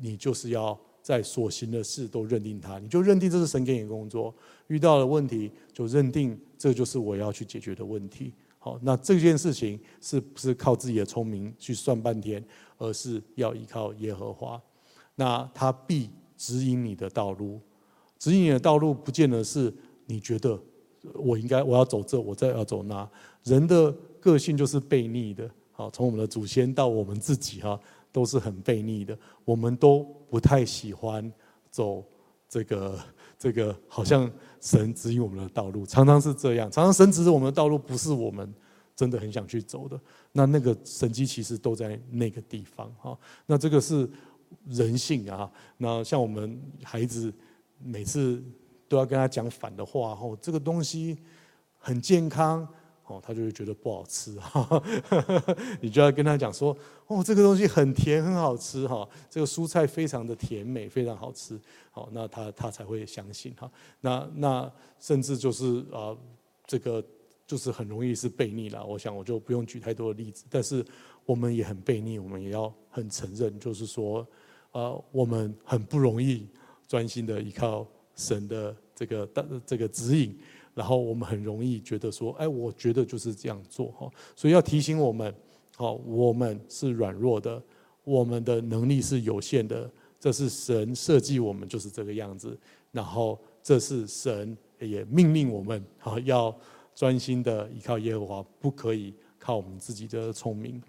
[0.00, 4.34] 你就是要在所行的事都认定他，你就认定这是神给你的工作，
[4.66, 8.32] 遇到了问题就认定这就是我要去解决的问题。
[8.64, 12.40] 好，那这件事情是不是靠自己的聪明去算半天，
[12.78, 14.62] 而是要依靠耶和华。
[15.16, 17.60] 那他必指引你的道路，
[18.20, 19.74] 指引你的道路，不见得是
[20.06, 20.56] 你觉得
[21.12, 23.10] 我应该我要走这，我再要走那。
[23.42, 27.76] 人的个性就是悖逆的，好，从我们的祖先到我们自己哈，
[28.12, 29.18] 都是很悖逆的。
[29.44, 31.32] 我们都不太喜欢
[31.68, 32.04] 走
[32.48, 32.96] 这个
[33.42, 38.54] 这个，好像神指引我们的道路，常常是这样，常常神指引我们的道路，不是我们
[38.94, 40.00] 真的很想去走的。
[40.30, 43.18] 那那个神迹其实都在那个地方哈。
[43.46, 44.08] 那这个是。
[44.68, 47.32] 人性啊，那像我们孩子
[47.82, 48.44] 每次
[48.86, 51.16] 都要跟他讲反的话，哦，这个东西
[51.78, 52.68] 很健康，
[53.12, 54.82] 哦，他就会觉得不好吃哈，
[55.80, 61.58] 你就要跟他讲说，哦，这个东西很甜，很好吃，哈，这个蔬菜非常的甜美，非常好吃，
[61.90, 63.70] 好，那他他才会相信，哈，
[64.00, 66.16] 那那甚至就是啊，
[66.66, 67.04] 这个
[67.46, 70.84] 就是很容易是悖逆了，我想我就不用举太多的例子，但是
[71.26, 74.26] 我们也很悖逆，我们也要很承认，就是说。
[74.74, 76.48] 呃，我们很不容易
[76.88, 80.34] 专心的依靠神的这个的这个指引，
[80.74, 85.34] 然后我们很容易觉得说，哎，我觉得就是这样做哈，所以要提醒我们，
[85.76, 87.62] 好，我们是软弱的，
[88.04, 92.58] 我们的能力是有限的，这是神设计我们就是这个样子，
[92.90, 96.56] 然后这是神也命令我们，好，要
[96.94, 100.82] 专心的依靠耶和华，不可以靠我们自己的聪明。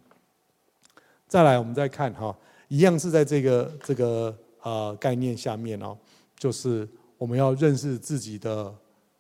[1.28, 2.38] 再来，我们再看哈。
[2.70, 5.96] 一样是在这个这个呃概念下面哦，
[6.38, 6.88] 就是
[7.20, 8.74] 我们要认识自己的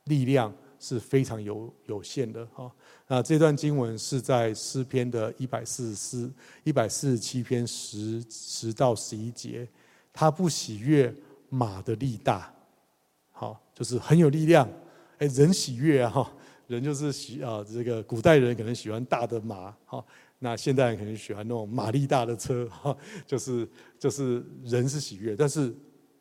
[0.05, 2.71] 力量是非常有有限的哈。
[3.07, 6.31] 那这段经文是在诗篇的一百四十四、
[6.63, 9.67] 一百四十七篇十十到十一节，
[10.11, 11.13] 他不喜悦
[11.49, 12.53] 马的力大，
[13.31, 14.67] 好，就是很有力量。
[15.19, 16.33] 哎，人喜悦啊哈，
[16.67, 20.03] 人就是喜啊，这个古代人可能喜欢大的马哈。
[20.39, 25.73] 那现代人可能喜欢那种马力大的车，哈，就是就是人是喜悦，但是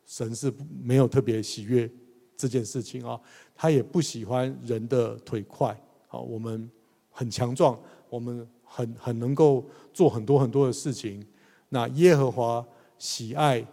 [0.05, 1.89] 神是没有特别喜悦
[2.37, 3.19] 这件事情啊，
[3.55, 6.69] 他也不喜欢人的腿快，好，我们
[7.09, 9.63] 很强壮，我们很很能够
[9.93, 11.25] 做很多很多的事情。
[11.69, 12.65] 那耶和华
[12.97, 13.65] 喜爱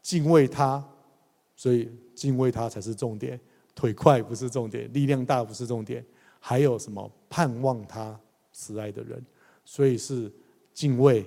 [0.00, 0.82] 敬畏他，
[1.56, 3.38] 所以敬畏他才是重点，
[3.74, 6.04] 腿快不是重点，力量大不是重点，
[6.38, 8.18] 还有什么盼望他
[8.52, 9.24] 慈爱的人。
[9.64, 10.30] 所以是
[10.72, 11.24] 敬畏，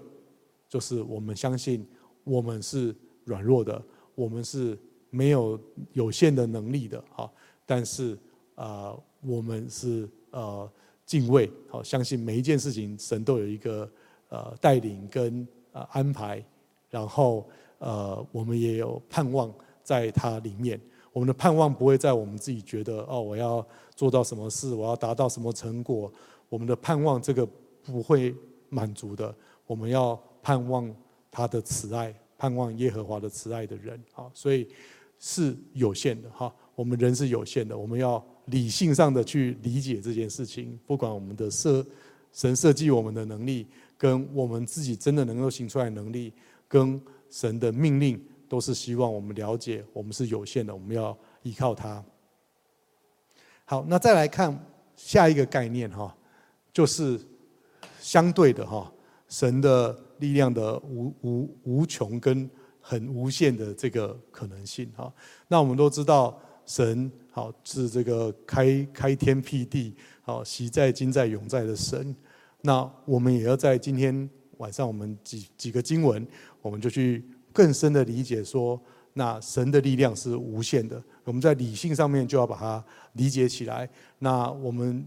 [0.69, 1.85] 就是我们相信
[2.23, 3.81] 我们是软弱的，
[4.15, 4.77] 我们是
[5.09, 5.59] 没有
[5.93, 7.33] 有限的能力的，好。
[7.67, 8.17] 但是
[8.55, 10.67] 啊、我们是呃
[11.05, 13.87] 敬畏，好，相信每一件事情神都有一个
[14.29, 16.43] 呃带领跟呃安排，
[16.89, 19.53] 然后呃我们也有盼望
[19.83, 20.81] 在它里面。
[21.13, 23.63] 我们的盼望不会在我们自己觉得哦，我要
[23.95, 26.11] 做到什么事，我要达到什么成果。
[26.49, 27.47] 我们的盼望这个。
[27.89, 28.35] 不会
[28.67, 29.33] 满足的，
[29.65, 30.93] 我们要盼望
[31.31, 34.67] 他的慈爱，盼望耶和华的慈爱的人，啊，所以
[35.17, 36.53] 是有限的哈。
[36.77, 40.77] 我们人是有限的，我们要理性上的去理解这件事情。
[40.85, 41.83] 不管我们的设
[42.31, 43.65] 神设计我们的能力，
[43.97, 46.31] 跟我们自己真的能够行出来的能力，
[46.67, 52.05] 跟神的命令，都是希望我们了解我们是有限的，我们要依靠他。
[53.65, 54.57] 好，那再来看
[54.95, 56.15] 下一个概念哈，
[56.71, 57.19] 就是。
[57.99, 58.89] 相对的哈，
[59.27, 65.13] 神的力量的无无无穷跟很无限的这个可能性哈。
[65.49, 72.15] 那我们都知道，神好是这个开开天辟地，好昔在今在永在的神。
[72.61, 76.27] 那我们也要在今天晚上，我们几几个经文，
[76.61, 78.79] 我们就去更深的理解说，
[79.13, 81.01] 那神的力量是无限的。
[81.23, 83.89] 我们在理性上面就要把它理解起来。
[84.19, 85.05] 那我们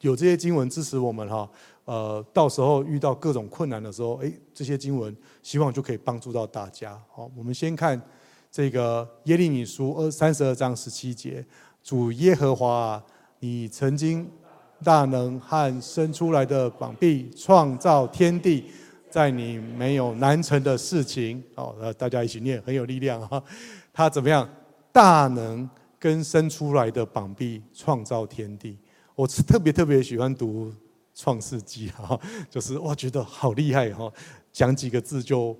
[0.00, 1.48] 有这些经文支持我们哈。
[1.84, 7.00] 呃，到时候遇到各种困难的时候，哎，这些经文希望就可以帮助到大家。
[7.08, 8.00] 好，我们先看
[8.56, 11.44] 这个耶利米书二三十二章十七节，
[11.82, 13.04] 主耶和华啊，
[13.38, 14.26] 你曾经
[14.82, 18.64] 大能和伸出来的膀臂创造天地，
[19.10, 21.44] 在你没有难成的事情。
[21.54, 23.44] 好，大家一起念，很有力量哈。
[23.92, 24.48] 他怎么样？
[24.90, 28.78] 大能跟伸出来的膀臂创造天地。
[29.14, 30.72] 我特别特别喜欢读
[31.14, 34.10] 创世纪哈，就是哇，觉得好厉害哈，
[34.50, 35.54] 讲几个字就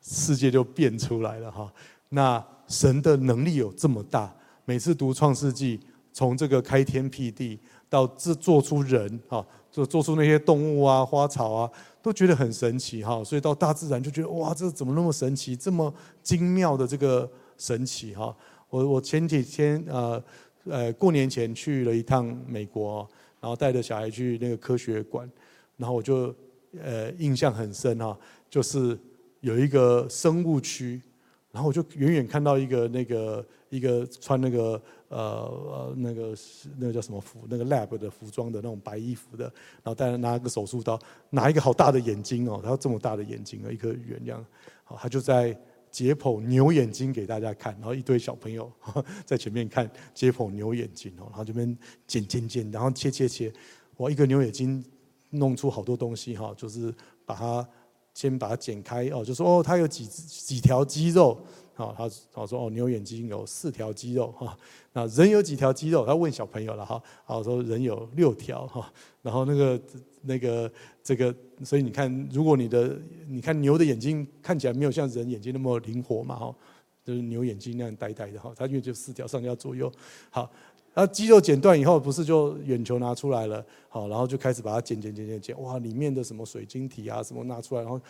[0.00, 1.70] 世界就变出来了哈。
[2.12, 4.32] 那神的能力有这么大？
[4.64, 5.80] 每次读创世纪，
[6.12, 11.70] 从这个开天辟地到制做出人哈，做做出那些动物啊、花草啊，
[12.00, 13.24] 都觉得很神奇哈。
[13.24, 15.56] 所以到大自然就觉得哇，这怎么那么神奇？
[15.56, 18.34] 这么精妙的这个神奇哈。
[18.70, 20.22] 我我前几天呃。
[20.64, 23.04] 呃，过年前去了一趟美国，
[23.40, 25.28] 然后带着小孩去那个科学馆，
[25.76, 26.32] 然后我就
[26.80, 28.16] 呃印象很深哈，
[28.48, 28.96] 就是
[29.40, 31.02] 有一个生物区，
[31.52, 36.34] 然后我就远远看到一个那个一个穿那个呃呃那个
[36.78, 40.98] 那个叫什么服，那个 lab 的服装的那种白衣服的，然后带着拿个手术刀，
[41.30, 44.44] 拿一个好大的眼睛哦，他有这么大的眼睛，一颗圆这样，
[44.82, 45.56] 好，他就在。
[45.92, 48.72] 解剖牛眼睛给大家看，然后一堆小朋友
[49.26, 53.52] 在前面看解剖牛眼睛哦，然后这边剪剪剪，然后切切切，
[53.98, 54.82] 哇一个牛眼睛
[55.28, 56.90] 弄出好多东西哈，就是
[57.26, 57.68] 把它
[58.14, 61.38] 先把它剪开哦，就说哦，它有几几条肌肉。
[61.74, 64.56] 好，他好说哦，牛眼睛有四条肌肉哈。
[64.92, 66.04] 那人有几条肌肉？
[66.04, 67.02] 他问小朋友了哈。
[67.24, 68.92] 好，说人有六条哈。
[69.22, 69.80] 然后那个
[70.20, 70.70] 那个
[71.02, 72.94] 这个，所以你看，如果你的
[73.26, 76.54] 你看牛的眼睛看起来没有像人眼睛那么灵活嘛哈，
[77.02, 78.52] 就是牛眼睛那样呆呆的哈。
[78.54, 79.90] 它因为就四条上下左右。
[80.28, 80.52] 好，
[80.94, 83.64] 然后肌肉剪断以后，不是就眼球拿出来了？
[83.88, 88.00] 好，然后就开始把它剪剪剪剪剪，哇，里面的什么水晶体啊什么拿出来，然后。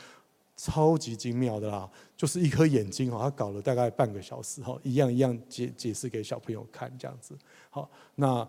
[0.55, 7.35] 超级精妙的啦，就是一颗眼睛哈，他搞了大概半个小时哈，一样一样解解释给小朋友看这样子。
[7.71, 8.47] 好，那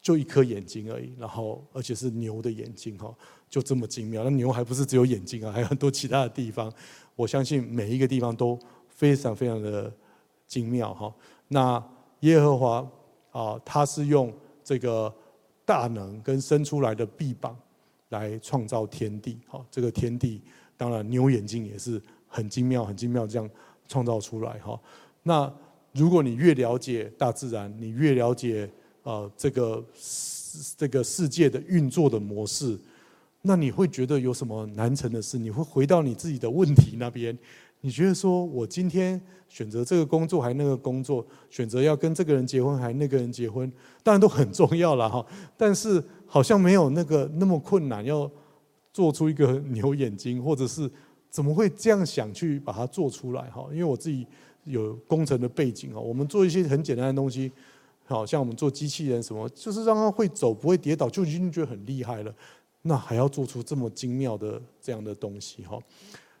[0.00, 3.12] 就一颗眼睛而已，然后而且是牛的眼睛哈，
[3.48, 4.22] 就这么精妙。
[4.24, 6.70] 那牛还不是只有眼睛啊，还有很多其他的地方。
[7.16, 8.56] 我相信每一个地方都
[8.90, 9.90] 非常非常的
[10.46, 11.12] 精妙哈。
[11.48, 11.82] 那
[12.20, 12.86] 耶和华
[13.30, 14.32] 啊，他是用
[14.64, 15.12] 这个
[15.64, 17.56] 大能跟伸出来的臂膀
[18.08, 19.38] 来创造天地。
[19.46, 20.40] 好，这个天地。
[20.76, 23.50] 当然，牛眼睛也是很精妙、很精妙，这样
[23.88, 24.80] 创造出来哈。
[25.24, 25.52] 那
[25.92, 28.70] 如果你越了解大自然，你越了解
[29.02, 29.84] 呃这个
[30.76, 32.78] 这个世界的运作的模式，
[33.42, 35.36] 那你会觉得有什么难成的事？
[35.36, 37.36] 你会回到你自己的问题那边，
[37.80, 43.70] 你觉得说我今天选择这个工作还那个工作，选择要跟这个人结婚还那个人结婚，
[44.02, 45.24] 当然都很重要了哈。
[45.56, 48.30] 但是好像没有那个那么困难要。
[48.90, 50.90] 做出一个牛眼睛，或者是
[51.30, 53.64] 怎么会这样想去把它做出来哈？
[53.70, 54.26] 因为我自己
[54.64, 57.52] 有工程的背景哈，我们做一些很简单的东西，
[58.06, 62.34] 好像我们做机器人什么，就是让它会走不会跌倒，就已经觉得很厉害了。
[62.82, 65.78] 那还要做出这么精妙的这样的东西哈？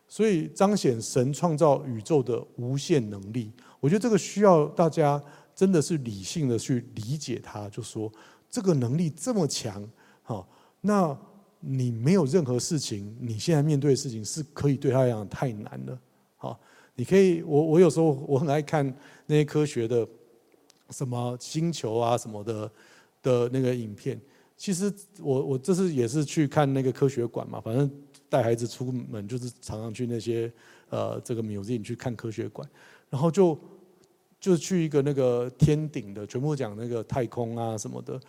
[0.08, 5.22] 所以彰显神创造宇宙的无限能力，我觉得这个需要大家
[5.54, 8.10] 真的是理性的去理解它，就说
[8.50, 9.88] 这个能力这么强，
[10.22, 10.48] 好
[10.80, 11.16] 那。
[11.60, 16.00] 你没有任何事情，你现在面对的事情是可以对他来讲太难了。
[16.36, 16.56] 好，
[16.94, 18.86] 你可以，我我有时候我很爱看
[19.26, 20.06] 那些科学的，
[20.90, 22.70] 什么星球啊什么的
[23.20, 24.20] 的那个影片。
[24.56, 27.90] 其实我我这次也是去看那个科学馆嘛，反正
[28.28, 30.52] 带孩子出门就是常常去那些
[30.90, 32.68] 呃这个 museum 去看科学馆，
[33.10, 33.58] 然后就
[34.40, 38.20] 就去一个那个天顶的，全部讲那个太空啊什么的。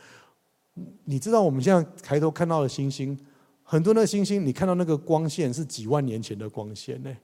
[1.03, 3.17] 你知道我们现在抬头看到的星星，
[3.63, 7.15] 很多那个星星，你看到那个光线是几万年前的光线呢？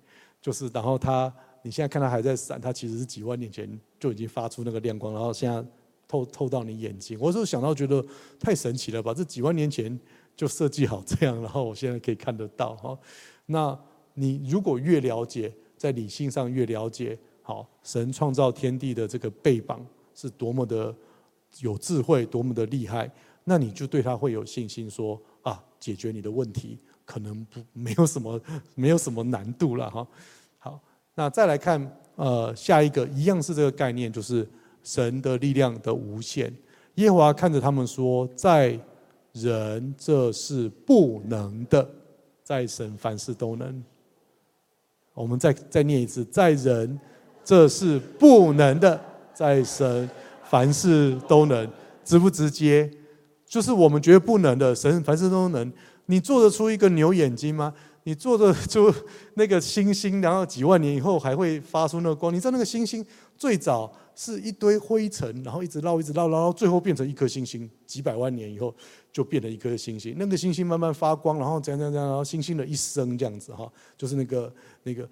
[0.41, 1.33] 就是然后它，
[1.63, 3.67] 你现在看它还在闪，它其实是几万年前
[3.99, 5.65] 就已经发出那个亮光，然后现在
[6.07, 7.17] 透透到你眼睛。
[7.19, 8.05] 我是想到觉得
[8.39, 9.13] 太神奇了吧？
[9.13, 9.97] 这几万年前
[10.36, 12.98] 就设计好这样，然后我现在可以看得到哈。
[13.45, 13.78] 那
[14.13, 20.93] 你如果越了解，在理性上越了解，好，神创造天地的这个背膀是多么的
[21.60, 23.10] 有智慧，多么的厉害。
[23.43, 28.41] 那你就对他会有信心说，说啊，解决你的问题可能不没有什么
[28.74, 30.08] 没有什么难度了哈。
[30.58, 30.82] 好，
[31.13, 34.48] 那再来看呃下一个一样是这个概念，就是
[34.82, 36.52] 神的力量的无限。
[36.95, 38.80] 耶和华看着他们说，在
[39.36, 41.88] 人这是不能的，
[42.41, 43.84] 在神凡事都能。
[45.13, 47.00] 我们再再念一次，在人
[47.43, 49.00] 这是不能的，
[49.34, 50.10] 在神
[50.43, 51.69] 凡事都能，
[52.04, 52.89] 直不直接？
[53.45, 55.71] 就是我们觉得不能的，神凡事都能。
[56.08, 57.74] 你做得出一个牛眼睛吗？
[58.04, 58.93] 你做的就
[59.34, 62.32] 那个星星，然后几万年以后还会发出那个光。
[62.32, 63.04] 你知道那个星星
[63.36, 67.67] 最早是一堆灰尘，然后一直绕，一直绕，然后最后变成一颗星星。
[67.88, 68.74] 几百万年以后
[69.15, 70.13] 就变成一颗星星。
[70.19, 75.10] 那个星星慢慢发光，然后这样这样这样，然后星星的一生这样子哈，就是那个那个。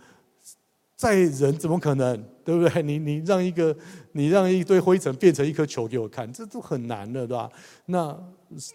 [0.96, 2.84] 在人怎么可能， 对不对？
[2.84, 3.76] 你你让一个
[4.12, 7.50] 你让一堆灰尘变成一颗球给我看，这都很难的，对吧？
[7.86, 8.18] 那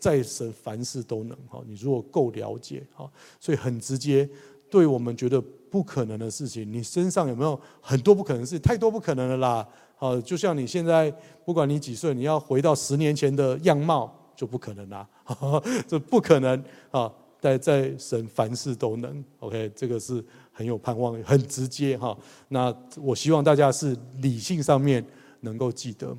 [0.01, 4.29] 在神凡事都能哈，你如果够了解哈，所以很直接，
[4.71, 8.59] 对我们觉得不可能的事情，你身上有没有很多不可能事？
[8.59, 9.69] 太多不可能了啦！
[9.97, 11.11] 好，就像你现在
[11.45, 15.09] 不管你几岁，你要回到十年前的样貌就不可能啦，
[15.87, 17.13] 这不可能啊！
[17.41, 20.25] 在在神凡事都能，OK，这个是。
[20.51, 22.19] 很有盼望，很直接哈。
[22.49, 25.05] 那我希望大家是理性上面
[25.43, 26.13] 能够记得。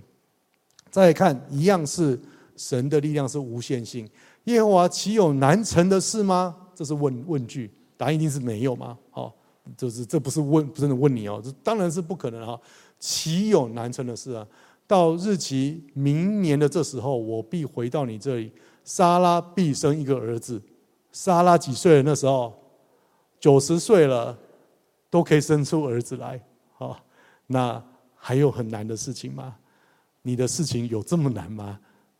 [0.90, 2.18] 再看，一样是
[2.56, 4.10] 神的力量是无限性。
[4.46, 6.56] 耶和华岂有难成的事吗？
[6.74, 8.98] 这是问问句，答案一定是没有吗？
[9.12, 9.36] 好，
[9.76, 12.58] 就是这不是问，不是问你哦，这当然是不可能哈。
[12.98, 14.48] 岂有难成的事啊？
[14.88, 18.54] 到日期明年的这时候，我必回到你这里，
[18.90, 20.60] 莎拉必生一个儿子。
[21.12, 22.52] 莎拉几岁了那时候？
[23.40, 24.36] 九十岁了，
[25.12, 27.00] 都可以生出儿子来，好，
[27.46, 27.82] 那
[28.16, 29.56] 还有很难的事情吗？
[30.24, 31.80] 你的事情有这么难吗？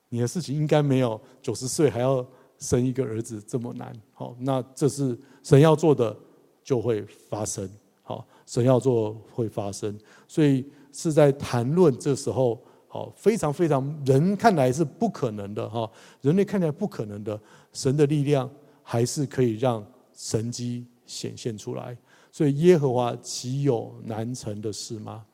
[0.10, 2.24] 你的事情应该没有九十岁还要
[2.60, 6.16] 生一个儿子这么难，好，那这是神要做的
[6.64, 7.68] 就会发生，
[8.04, 17.40] 好，神要做会发生，所以是在谈论这时候，好，非常非常人看来是不可能的哈，人类看来不可能的，
[17.72, 18.52] 神的力量
[18.84, 19.82] 还是可以让
[20.14, 20.86] 神迹。
[21.10, 21.98] 显现出来，
[22.32, 25.26] 所以耶和华岂有难成的事吗？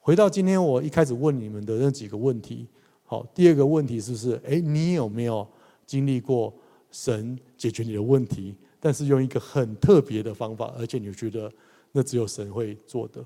[0.00, 2.66] 回到今天我一开始问你们的那几个问题，
[3.04, 4.40] 好，第二个问题是不是？
[4.42, 5.46] 诶，你有没有
[5.86, 6.52] 经历过
[6.90, 11.48] 神解决你的问题，但是用一个很特别的方法，而且你觉得
[11.92, 13.24] 那只有神会做的？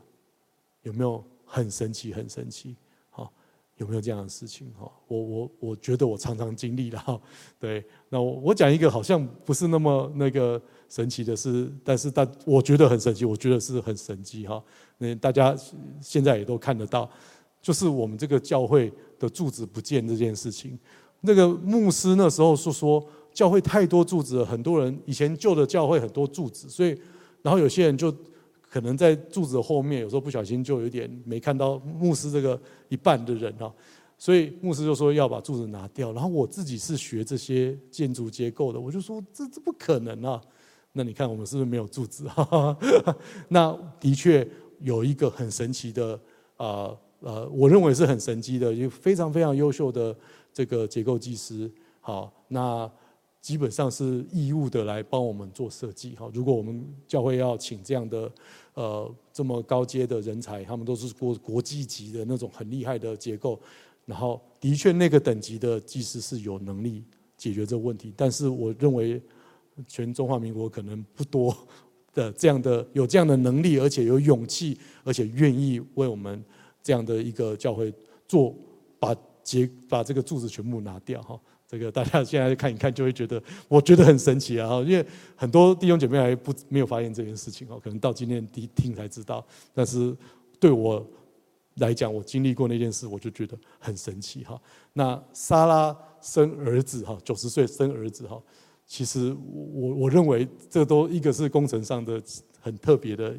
[0.82, 2.12] 有没有很神奇？
[2.12, 2.76] 很神奇？
[3.84, 4.66] 有没有这样的事情？
[4.78, 7.20] 哈，我我我觉得我常常经历了哈。
[7.60, 10.60] 对，那我我讲一个好像不是那么那个。
[10.86, 14.62] 神奇的是，但是但我觉得很神奇，我觉得是很神奇哈。
[14.98, 15.56] 那大家
[16.00, 17.10] 现在也都看得到，
[17.60, 20.78] 就是我们这个教会的柱子不见这件事情。
[21.22, 26.96] 那个牧师那时候是说，教会太多柱子了，很多人以前旧的教会很多柱子，所以
[27.42, 28.14] 然后有些人就
[28.74, 33.72] 可能在柱子后面，有时候不小心就有点没看到牧师这个一半的人哈。
[34.18, 36.12] 所以牧师就说要把柱子拿掉。
[36.12, 40.42] 然后我自己是学这些建筑结构的，我就说这这不可能啊。
[40.90, 42.26] 那你看我们是不是没有柱子？
[43.46, 44.44] 那的确
[44.80, 46.18] 有一个很神奇的
[46.56, 50.16] 啊呃，我认为是很神奇的，一个非常非常优秀的
[50.52, 51.70] 这个结构技师。
[52.00, 52.90] 好，那
[53.44, 56.16] 基本上是义务的来帮我们做设计。
[56.16, 58.32] 哈，如果我们教会要请这样的
[58.72, 63.60] 呃这么高阶的人才，他们都是国国际级的那种很厉害的结构，
[64.06, 67.04] 然后的确那个等级的技师是有能力
[67.36, 68.14] 解决这个问题。
[68.16, 69.20] 但是我认为。
[69.88, 71.52] 全中华民国可能不多
[72.12, 76.40] 的这样的有这样的能力，而且有勇气，而且愿意为我们
[76.80, 77.92] 这样的一个教会
[78.28, 78.54] 做
[79.00, 81.40] 把结把这个柱子全部拿掉哈。
[81.74, 84.80] 这个大家现在看一看就会觉得，我觉得很神奇啊！
[84.82, 89.44] 因为很多弟兄姐妹还不没有发现这件事情哦，可能到今天第一听才知道。
[89.74, 90.16] 但是
[90.60, 91.04] 对我
[91.78, 94.56] 来讲，我经历过那件事，我就觉得很神奇哈。
[94.92, 98.40] 那莎拉生儿子哈，九十岁生儿子哈。
[98.86, 99.34] 其实
[99.74, 102.22] 我我认为这都一个是工程上的
[102.60, 103.34] 很特别的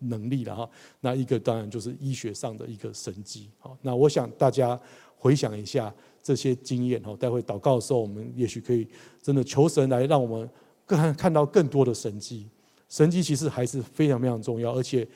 [0.00, 0.68] 能力了哈，
[1.00, 3.48] 那一个当然就是医学上的一个神迹。
[3.60, 4.76] 好，那我想大家
[5.16, 5.94] 回想一下
[6.26, 8.88] 这些经验哈，待会祷告的时候，我们也许可以
[9.22, 10.50] 真的求神来让我们
[10.84, 12.48] 更看到更多的神迹。
[12.88, 15.06] 神迹其实还是非常非常重要，而且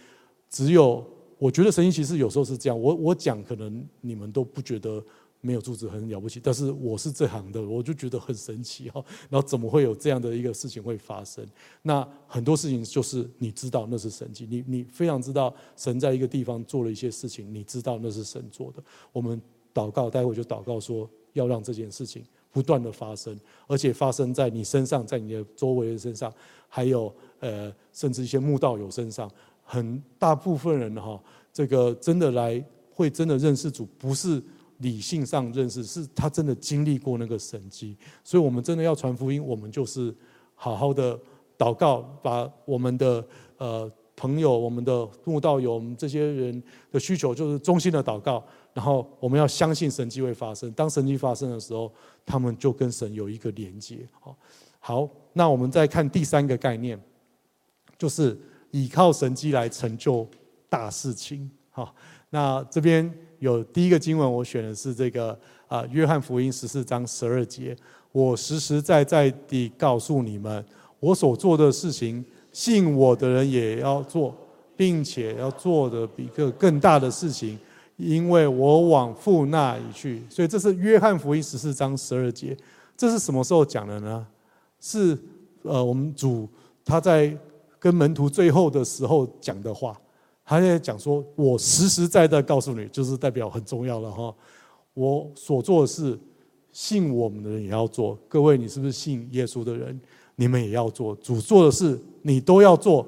[0.49, 1.05] 只有
[1.37, 5.05] 我觉得神迹其实有时候是这样，我我讲可能你们都不觉得。
[5.43, 9.03] 没有柱子很了不起，但是我是这行的，我就觉得很神奇哈。
[9.31, 11.43] 然后怎么会有这样的一个事情会发生？
[11.81, 18.83] 那很多事情就是你知道那是神迹，你你非常知道神在一个地方做了一些事情，你知道那是神做的。
[19.13, 19.41] 我们
[19.75, 26.33] 祷告，待会就祷告说要让这件事情不断的发生，而且发生在你身上，在你的周围的身上，
[26.69, 29.31] 还有呃，甚至一些慕道友身上。
[29.63, 34.43] 很大部分人哈，这个真的来会真的认识主，不是。
[34.81, 37.95] 理性上认识，是他真的经历过那个神迹，
[38.25, 40.11] 所以我们真的要传福音，我们就是
[40.55, 41.21] 好好的
[41.59, 43.23] 祷告，把我们的
[43.59, 48.43] 呃朋友、我们的慕道友、我们这些人的需求，就是衷心的祷告，
[48.73, 50.71] 然后我们要相信神迹会发生。
[50.73, 51.93] 当神迹发生的时候，
[52.25, 54.07] 他们就跟神有一个连接。
[54.21, 54.37] 好，
[54.79, 56.99] 好，那我们再看第三个概念，
[57.99, 58.39] 就是
[58.71, 60.27] 倚靠神迹来成就
[60.69, 61.51] 大事情。
[61.71, 61.95] 好，
[62.31, 67.77] 那这边有第一个经文，我选的是这个啊，约翰福音十四章十二节。
[68.13, 70.65] 我实实在在地告诉你们，
[70.99, 74.37] 我所做的事情，信我的人也要做，
[74.77, 77.57] 并且要做的比这更大的事情，
[78.01, 80.23] 因为我往父那里去。
[80.29, 82.57] 所以这是约翰福音十四章十二节。
[82.97, 84.27] 这是什么时候讲的呢？
[84.81, 85.17] 是
[85.63, 86.49] 呃，我们主
[86.85, 87.37] 他在
[87.79, 89.99] 跟门徒最后的时候讲的话。
[90.45, 94.35] 他在讲说：“我实实在在告诉你，就是代表很重要了哈。
[94.95, 96.19] 我所做的事。”
[96.73, 100.01] 信我们的人也要做，各位，你是不是信耶稣的人？
[100.37, 103.05] 你们也要做主做的事，你都要做，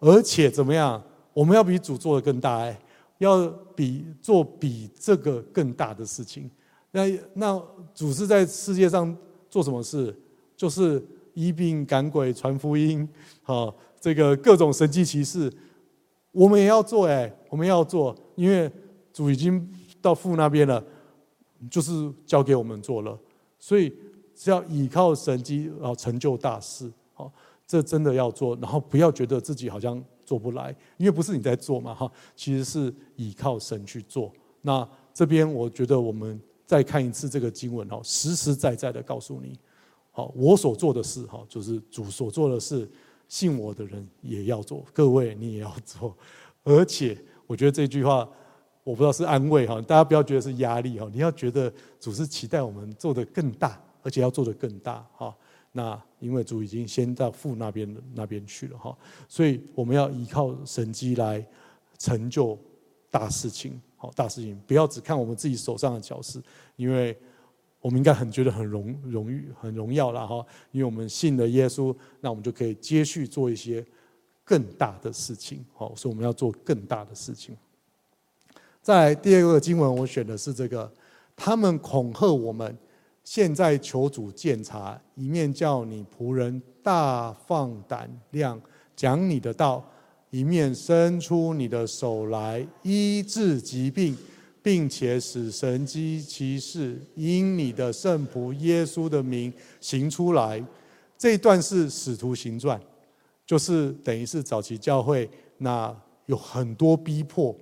[0.00, 1.00] 而且怎么样？
[1.34, 2.80] 我们要比主做的更大哎，
[3.22, 6.50] 要比做比这个更大的事情。
[6.90, 7.02] 那
[7.34, 7.62] 那
[7.94, 9.16] 主是在世界上
[9.48, 10.14] 做什么事？
[10.56, 11.04] 就是
[11.34, 13.08] 医病赶鬼、传福音，
[13.42, 15.52] 好，这个各种神迹奇事，
[16.30, 18.70] 我们也要做哎，我们要做，因为
[19.12, 19.66] 主已经
[20.00, 20.84] 到父那边了。
[21.70, 23.16] 就是交给我们做了，
[23.56, 23.96] 所以
[24.34, 27.32] 只要依靠神迹，然后成就大事，好，
[27.64, 34.32] 这真的要做，然后不要觉得自己好像做不来，因为不是你在做嘛，哈，其实是依靠神去做。
[34.60, 39.58] 那这边我觉得我们再看一次这个经文，哈，实实在在的告诉你，
[40.10, 42.90] 好，我所做的事，哈，就是主所做的事，
[43.28, 46.16] 信我的人也要做，各位你也要做，
[46.64, 47.16] 而且
[47.46, 48.28] 我觉得这句话。
[48.84, 55.32] 我不知道是安慰哈，大家不要觉得是压力哈，你要觉得主是期待我们做得更大，而且要做得更大哈。
[55.72, 58.96] 那因为主已经先到父那边那边去了哈，
[59.26, 61.44] 所以我们要依靠神机来
[61.98, 62.58] 成就
[63.10, 66.42] 大事情，好大事情，不要只看我们自己手上的小事，
[66.76, 67.16] 因为
[67.80, 73.84] 我们应该很觉得很荣荣誉、很荣耀了哈，因为我们信了耶稣，那我们就可以接续做一些
[74.44, 77.56] 更大的事情，好，所以我们要做更大的事情。
[78.82, 80.92] 在第二个经文，我选的是这个。
[81.34, 82.76] 他们恐吓我们，
[83.24, 88.60] 现在求主鉴察，一面叫你仆人大放胆量
[88.96, 89.84] 讲你的道，
[90.30, 94.16] 一面伸出你的手来医治疾病，
[94.62, 100.64] 并且使神迹奇事因你的圣仆耶稣的名行出来。
[101.16, 102.80] 这一段是使徒行传，
[103.46, 105.94] 就是等于是早期教会那
[106.26, 107.54] 有很多逼迫。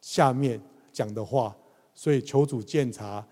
[0.00, 0.58] 下面
[0.92, 1.54] 讲的话，
[1.94, 3.26] 所以求主鉴察，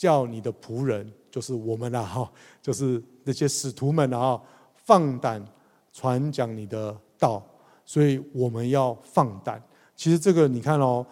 [0.00, 2.32] 叫你的仆人，就是我们了哈，
[2.62, 4.40] 就是那些使徒们啊，
[4.74, 5.44] 放胆
[5.92, 7.44] 传讲你的道，
[7.84, 9.62] 所以我们要放胆。
[9.94, 11.04] 其实这个你看哦，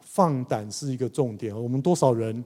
[0.00, 1.54] 放胆是一个重点。
[1.54, 2.42] 我们多少人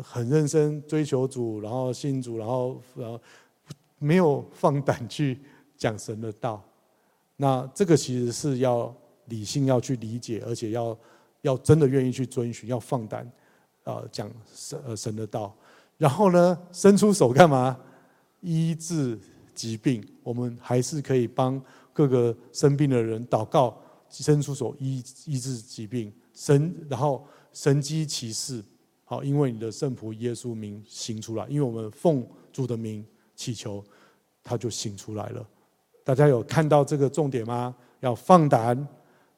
[0.00, 3.20] 很认真追求主，然后信主，然后然后
[3.98, 5.40] 没有放胆去
[5.76, 6.62] 讲神的道，
[7.36, 8.94] 那这个其实是要。
[9.28, 10.94] 理性要去理解，而且要
[11.40, 13.26] 要真的愿意去遵循，要放胆
[13.84, 15.54] 啊讲神呃神的道。
[15.96, 17.78] 然后呢，伸出手干嘛？
[18.40, 19.18] 医治
[19.54, 20.04] 疾病。
[20.22, 21.62] 我们还是可以帮
[21.92, 23.78] 各个生病的人祷告，
[24.10, 26.12] 伸出手医医治疾病。
[26.34, 28.62] 神，然后神迹奇事，
[29.04, 33.06] 好，因为你的圣仆耶稣名行出来，因为我们奉主的名
[33.36, 33.84] 祈求，
[34.42, 35.46] 他就行出来了。
[36.02, 37.74] 大家有看到这个重点吗？
[38.00, 38.86] 要放胆。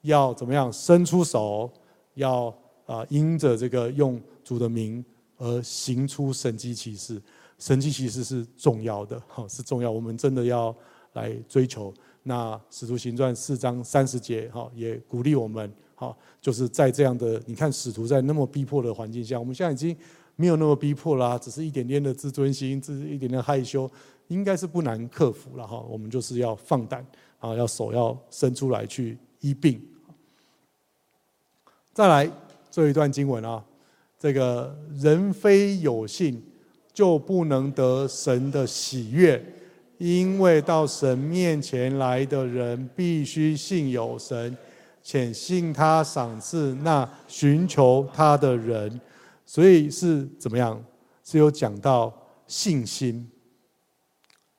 [0.03, 1.69] 要怎么样伸出手？
[2.15, 2.55] 要
[2.87, 5.05] 啊，因着这个用主的名
[5.37, 7.21] 而行出神迹奇事。
[7.59, 9.91] 神迹奇事是重要的，哈，是重要。
[9.91, 10.75] 我们真的要
[11.15, 11.93] 来追求。
[12.23, 19.97] 那使徒行传四章三十节，哈，也鼓励我们，哈，就是在这样的，你看使徒在那么逼迫的环境下，我们现在已经
[20.35, 23.91] 没有那么逼迫啦，只是一点点的自尊心，只是一点点害羞，
[24.29, 25.81] 应该是不难克服了，哈。
[25.89, 27.07] 我们就是要放胆
[27.39, 29.81] 啊，要手要伸出来去医病。
[31.95, 32.31] 再来
[32.77, 33.65] 最后一段经文啊，
[34.19, 36.43] 这个人非有信，
[36.93, 39.43] 就不能得神的喜悦，
[39.97, 44.55] 因为到神面前来的人必须信有神，
[45.03, 49.01] 且信他赏赐那寻求他的人。
[49.47, 50.79] 所以是怎么样？
[51.25, 52.13] 是有讲到
[52.47, 53.27] 信心。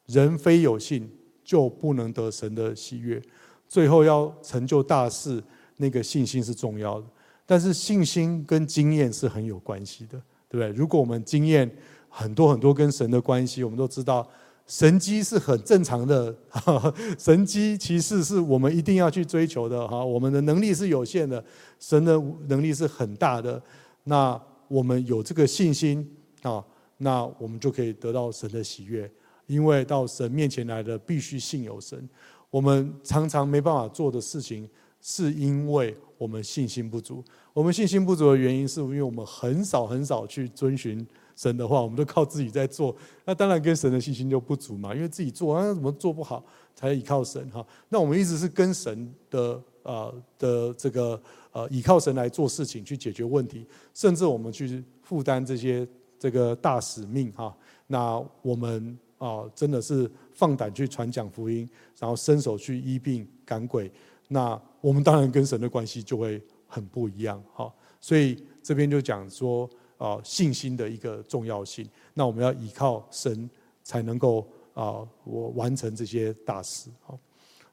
[0.07, 1.07] 人非有信，
[1.43, 3.22] 就不能得神的喜悦。
[3.68, 5.43] 最后要成就大事，
[5.76, 7.05] 那个信心是重要的。
[7.48, 10.68] 但是信心跟经验是很有关系的，对不对？
[10.70, 11.68] 如果我们经验
[12.10, 14.28] 很多很多跟神的关系，我们都知道
[14.68, 16.36] 神机是很正常的，
[17.18, 20.04] 神机其实是我们一定要去追求的哈。
[20.04, 21.41] 我们的能力是有限的，
[21.80, 23.62] 神的能力是很大的。
[24.04, 26.06] 那我们有这个信心
[26.41, 26.62] 啊，
[26.98, 29.10] 那我们就可以得到神的喜悦，
[29.45, 32.08] 因为到神面前来的必须信有神。
[32.50, 34.68] 我们常常没办法做的事情，
[35.10, 37.24] 是因为我们信心不足。
[37.53, 42.93] 我们信心不足的原因，是因为我们很少很少去遵循神的话，我们都靠自己在做。
[43.24, 46.43] 那当然跟神的信心就不足嘛，因为自己做，那怎么做不好，
[46.76, 47.66] 才依靠神哈。
[47.88, 51.20] 那我们一直是跟神的啊的这个
[51.53, 55.88] 呃依靠神来做事情，去解决问题，甚至我们去负担这些
[56.20, 57.55] 这个大使命哈。
[57.88, 63.89] 那我们啊真的是放胆去传讲福音，然后伸手去医病赶鬼。
[64.30, 67.71] 那我们当然跟神的关系就会很不一样哈。
[67.99, 71.88] 所以这边就讲说啊信心的一个重要性。
[72.13, 73.49] 那我们要依靠神
[73.84, 77.17] 才能够啊我完成这些大事哈。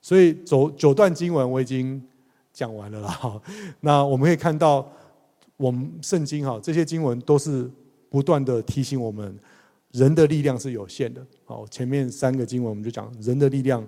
[0.00, 2.02] 所以九九段经文我已经
[2.52, 3.40] 讲完了啦哈。
[3.80, 4.90] 那我们可以看到，
[5.56, 7.70] 我们圣经哈这些经文都是
[8.08, 9.38] 不断的提醒我们。
[9.92, 11.24] 人的力量是有限的。
[11.44, 13.86] 好，前面三个经文我们就讲，人的力量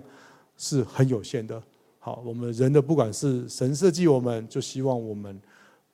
[0.55, 1.61] 是很有限的。
[2.07, 5.37] 好，我们人的不管是神设计我们，就希望我们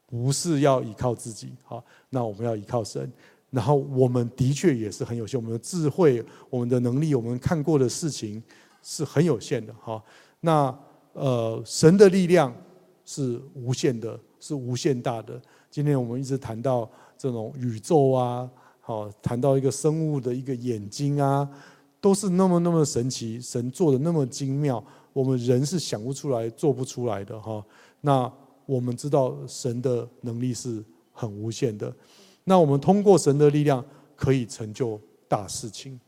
[0.06, 1.52] 不是要依靠自己。
[1.64, 3.12] 好，那我们要依靠神。
[3.50, 8.40] 然后我们的确也是很有限，我们的智慧、我们的能力、我们看过的事情
[8.84, 9.74] 是很有限的。
[9.82, 10.06] 好，
[10.42, 10.78] 那
[11.14, 12.56] 呃，神的力量
[13.04, 15.42] 是无限的，是无限大的。
[15.72, 16.88] 今天我们一直谈到
[17.18, 18.48] 这种宇宙啊。
[18.82, 21.50] 好，谈到一个生物的一个眼睛啊，
[22.00, 24.84] 都是那么那么神奇，神做的那么精妙，
[25.14, 27.64] 我们人是想不出来、做不出来的哈。
[28.02, 28.32] 那
[28.66, 31.94] 我们知道神的能力是很无限的，
[32.44, 33.84] 那我们通过神的力量
[34.16, 36.00] 可以成就大事情。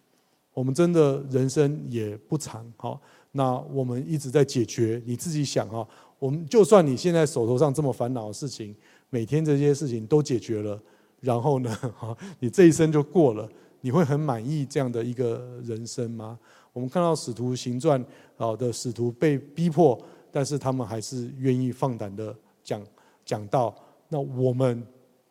[0.54, 3.00] 我们真的人生也不长哈，
[3.34, 5.02] 那我们一直在解决。
[5.06, 5.88] 你自己想哈，
[6.18, 8.74] 我们就算你现在手头上这么烦恼的事情，
[9.10, 10.82] 每天这些事情都解决了。
[11.22, 11.76] 然后呢？
[11.98, 13.50] 哈，你这一生就过了，
[13.82, 16.38] 你会很满意这样的一个人生吗？
[16.76, 18.04] 我们看到使徒行传
[18.36, 19.98] 啊的使徒被逼迫，
[20.30, 22.86] 但是他们还是愿意放胆的讲
[23.24, 23.74] 讲道。
[24.10, 24.86] 那我们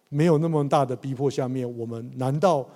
[0.08, 2.66] 没有那么大的逼迫下面，我们难道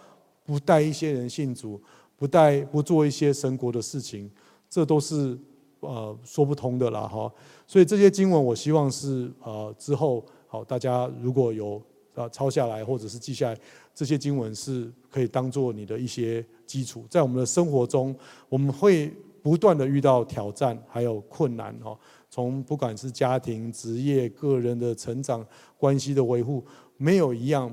[0.44, 1.80] 不带一些人信主，
[2.14, 4.30] 不带不做一些神国的事情？
[4.68, 5.38] 这都是
[5.80, 7.32] 呃说不通的啦哈。
[7.66, 11.80] 所以这些经文，我希望是呃之后好，大家如果有。
[12.14, 13.56] 啊，抄下来或者是记下来，
[13.98, 17.04] 这些经文是可以当做你的一些基础。
[17.10, 18.14] 在我们的生活中，
[18.48, 21.98] 我们会不断的遇到挑战，还有困难哦。
[22.30, 25.44] 从不管是家庭、职业、个人的成长、
[25.76, 26.64] 关系的维护，
[26.96, 27.68] 没有一样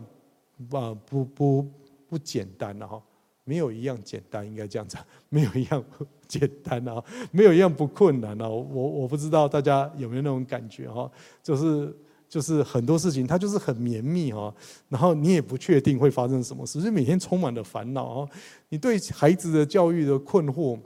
[0.71, 1.63] 啊不不
[2.07, 2.99] 不简单的哈，
[3.43, 5.86] 没有一样简单，应该这样讲， 没有一样
[6.28, 8.49] 简单啊，没有一样不困难啊。
[8.49, 11.07] 我我不知道大家有没有那种感觉哈，
[11.43, 11.95] 就是。
[12.28, 14.53] 就是很多事情，它就是很绵密哈，
[14.89, 18.30] 然后你也不确定会发生什么事，所以每天充满了烦恼哦。
[18.69, 20.78] 你对孩子的教育的困惑，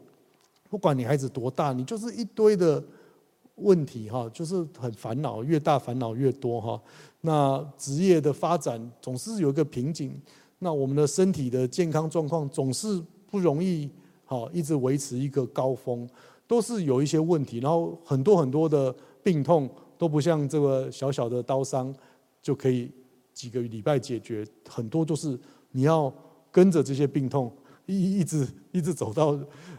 [0.69, 2.83] 不管你孩子多大，你就是一堆的
[3.55, 6.79] 问题哈，就是很烦恼，越大烦恼越多哈。
[7.21, 10.21] 那职业的发展总是有一个瓶颈，
[10.59, 13.89] 那我们的身体的健康状况总是不容易
[14.25, 16.07] 哈，一直维持一个高峰，
[16.45, 19.67] 都是有一些问题，然后很多很多的病痛。
[19.99, 21.93] 都不像这个小小的刀伤
[22.41, 22.89] 就可以
[23.33, 25.37] 几个礼拜解决，很多都是
[25.71, 26.11] 你要
[26.49, 27.53] 跟着这些病痛
[27.85, 29.37] 一一直一直走到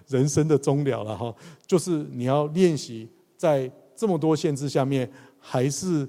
[0.08, 1.34] 人生的终了了哈。
[1.66, 6.06] 就是你要练习在这么多限制下面，还是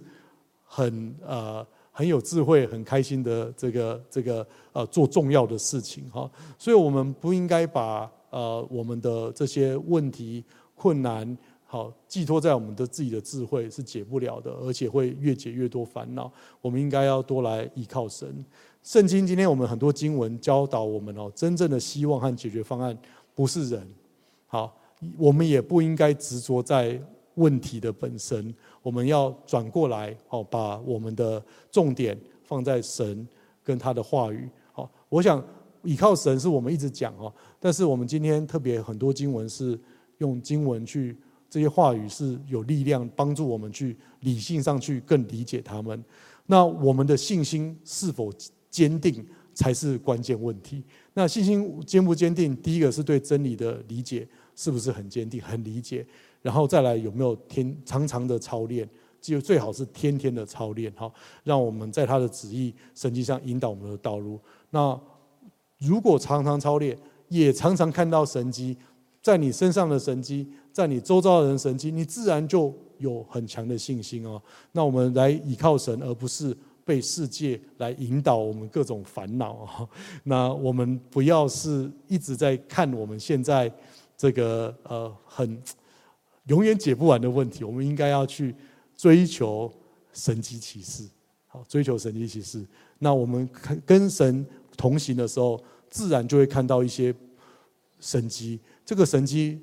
[0.66, 6.30] 很呃很有智慧、很开心的这个这个呃做重要的事情哈。
[6.58, 10.44] 所以我们不应该把呃我们的这些问题
[10.76, 11.38] 困难。
[11.72, 16.30] 好，寄托在我们的自己的智慧是解不了的，而且会越解越多烦恼。
[16.60, 18.44] 我们应该要多来依靠神。
[18.84, 22.98] 圣经今天我们很多经文教导我们哦，真正的希望和解决方案
[23.34, 23.88] 不是人。
[24.48, 24.78] 好，
[25.18, 27.02] 我们也不应该执着在
[27.36, 31.42] 问题的本身，我们要转过来，好，把我们的
[31.72, 33.26] 重点放在神
[33.64, 34.50] 跟他的话语。
[34.74, 35.42] 好，我想
[35.84, 39.80] 依靠神是我们一直讲哦，但是我们今天特别很多经文是
[40.18, 41.16] 用经文去。
[41.52, 46.02] 这些话语是有力量帮助我们去理性上去更理解他们。
[46.46, 48.32] 那我们的信心是否
[48.70, 49.24] 坚定
[49.54, 50.82] 才是关键问题。
[51.14, 52.56] 那信心坚不坚定？
[52.62, 54.26] 第一个是对真理的理解
[54.56, 56.08] 是不是很坚定、很理解？
[56.42, 58.90] 然后再来有没有天常常的操练？
[59.20, 61.12] 就最好是天天的操练，哈，
[61.44, 64.40] 让我们在他的旨意、神迹上引导我们的道路。
[64.70, 65.00] 那
[65.78, 66.98] 如果常常操练，
[67.28, 68.76] 也常常看到神迹，
[69.22, 70.48] 在你身上的神迹。
[70.74, 74.42] 在你周遭的人神迹，你自然就有很强的信心哦。
[74.72, 76.56] 那我们来依靠神，而不是
[76.86, 79.90] 被世界来引导我们各种烦恼哦。
[80.24, 83.70] 那我们不要是一直在看我们现在
[84.16, 85.62] 这个呃很
[86.46, 88.56] 永远解不完的问题，我们应该要去
[88.96, 89.70] 追求
[90.14, 91.04] 神迹奇事，
[91.48, 92.66] 好，追求神迹奇事。
[92.98, 93.50] 那我们
[93.86, 94.46] 跟神
[94.78, 97.14] 同行的时候，自然就会看到一些
[98.00, 98.58] 神迹。
[98.86, 99.62] 这个神迹，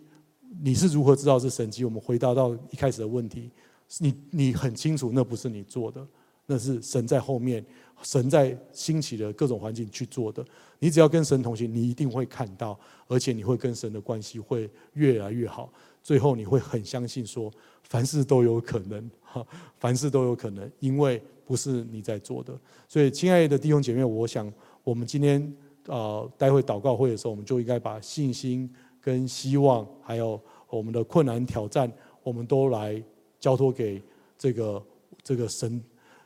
[0.63, 1.85] 你是如何知道是神迹？
[1.85, 3.51] 我们回答到一开始的问题，
[3.99, 6.07] 你你很清楚，那不是你做的，
[6.47, 7.65] 那是神在后面，
[8.03, 10.45] 神在兴起的各种环境去做的。
[10.79, 15.73] 你只要跟神同行，你一定会看到，而且你会跟神的关系会越来越好。
[16.03, 17.53] 最后你会很相信说，
[17.83, 19.45] 凡事都有可能，哈，
[19.79, 22.59] 凡事都有可能，因为不是你在做的。
[22.89, 24.51] 所以，亲爱的弟兄姐妹，我想
[24.85, 25.43] 我们今天
[25.87, 28.73] 啊，待会祷告会的时候，我们就应该把信心
[29.09, 30.39] 跟希望，还有
[30.69, 31.91] 我们的困难挑战，
[32.23, 33.03] 我们都来
[33.41, 34.03] 交托给
[34.37, 34.83] 这个
[35.23, 35.83] 这个神，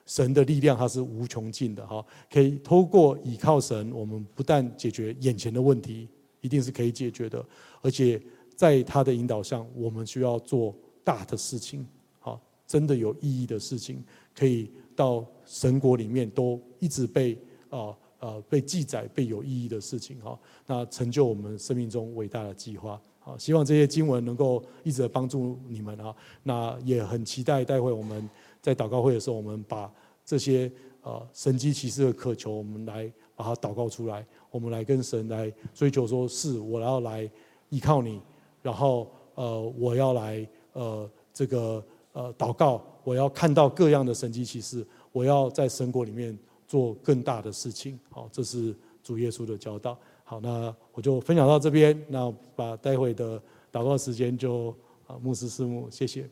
[0.07, 6.09] 神的力量，它是无穷尽的，哈，可以透过倚靠神，我们不但解决眼前的问题，
[6.41, 7.45] 一定是可以解决的，
[7.83, 8.21] 而且。
[8.55, 10.73] 在他的引导上，我们需要做
[11.03, 11.85] 大的事情，
[12.21, 14.05] 好，真的有意义的事情，
[14.37, 17.37] 可以到神国里面都一直被
[17.71, 23.01] 啊呃被记载，被有意义的事情哈，那成就我们生命中伟大的计划。
[23.19, 26.15] 好，希望这些经文能够一直帮助你们啊。
[26.45, 29.93] 那也很期待待会我们在祷告会的时候，我们把
[30.25, 30.71] 这些
[31.03, 37.29] 呃神迹奇事的渴求，我们来把它祷告出来，我们来跟神来追求，说是我要来
[37.71, 38.21] 依靠你。
[38.63, 46.39] 然后，呃，我要来，呃，这个，呃，祷告，我要看到各样的神迹奇事，我要在神国里面
[46.73, 48.01] 做更大的事情。
[48.09, 49.95] 好，这是主耶稣的教导。
[50.25, 53.39] 好，那我就分享到这边，那把待会的
[53.71, 54.75] 祷告时间就
[55.07, 56.27] 啊，牧师师母，谢谢。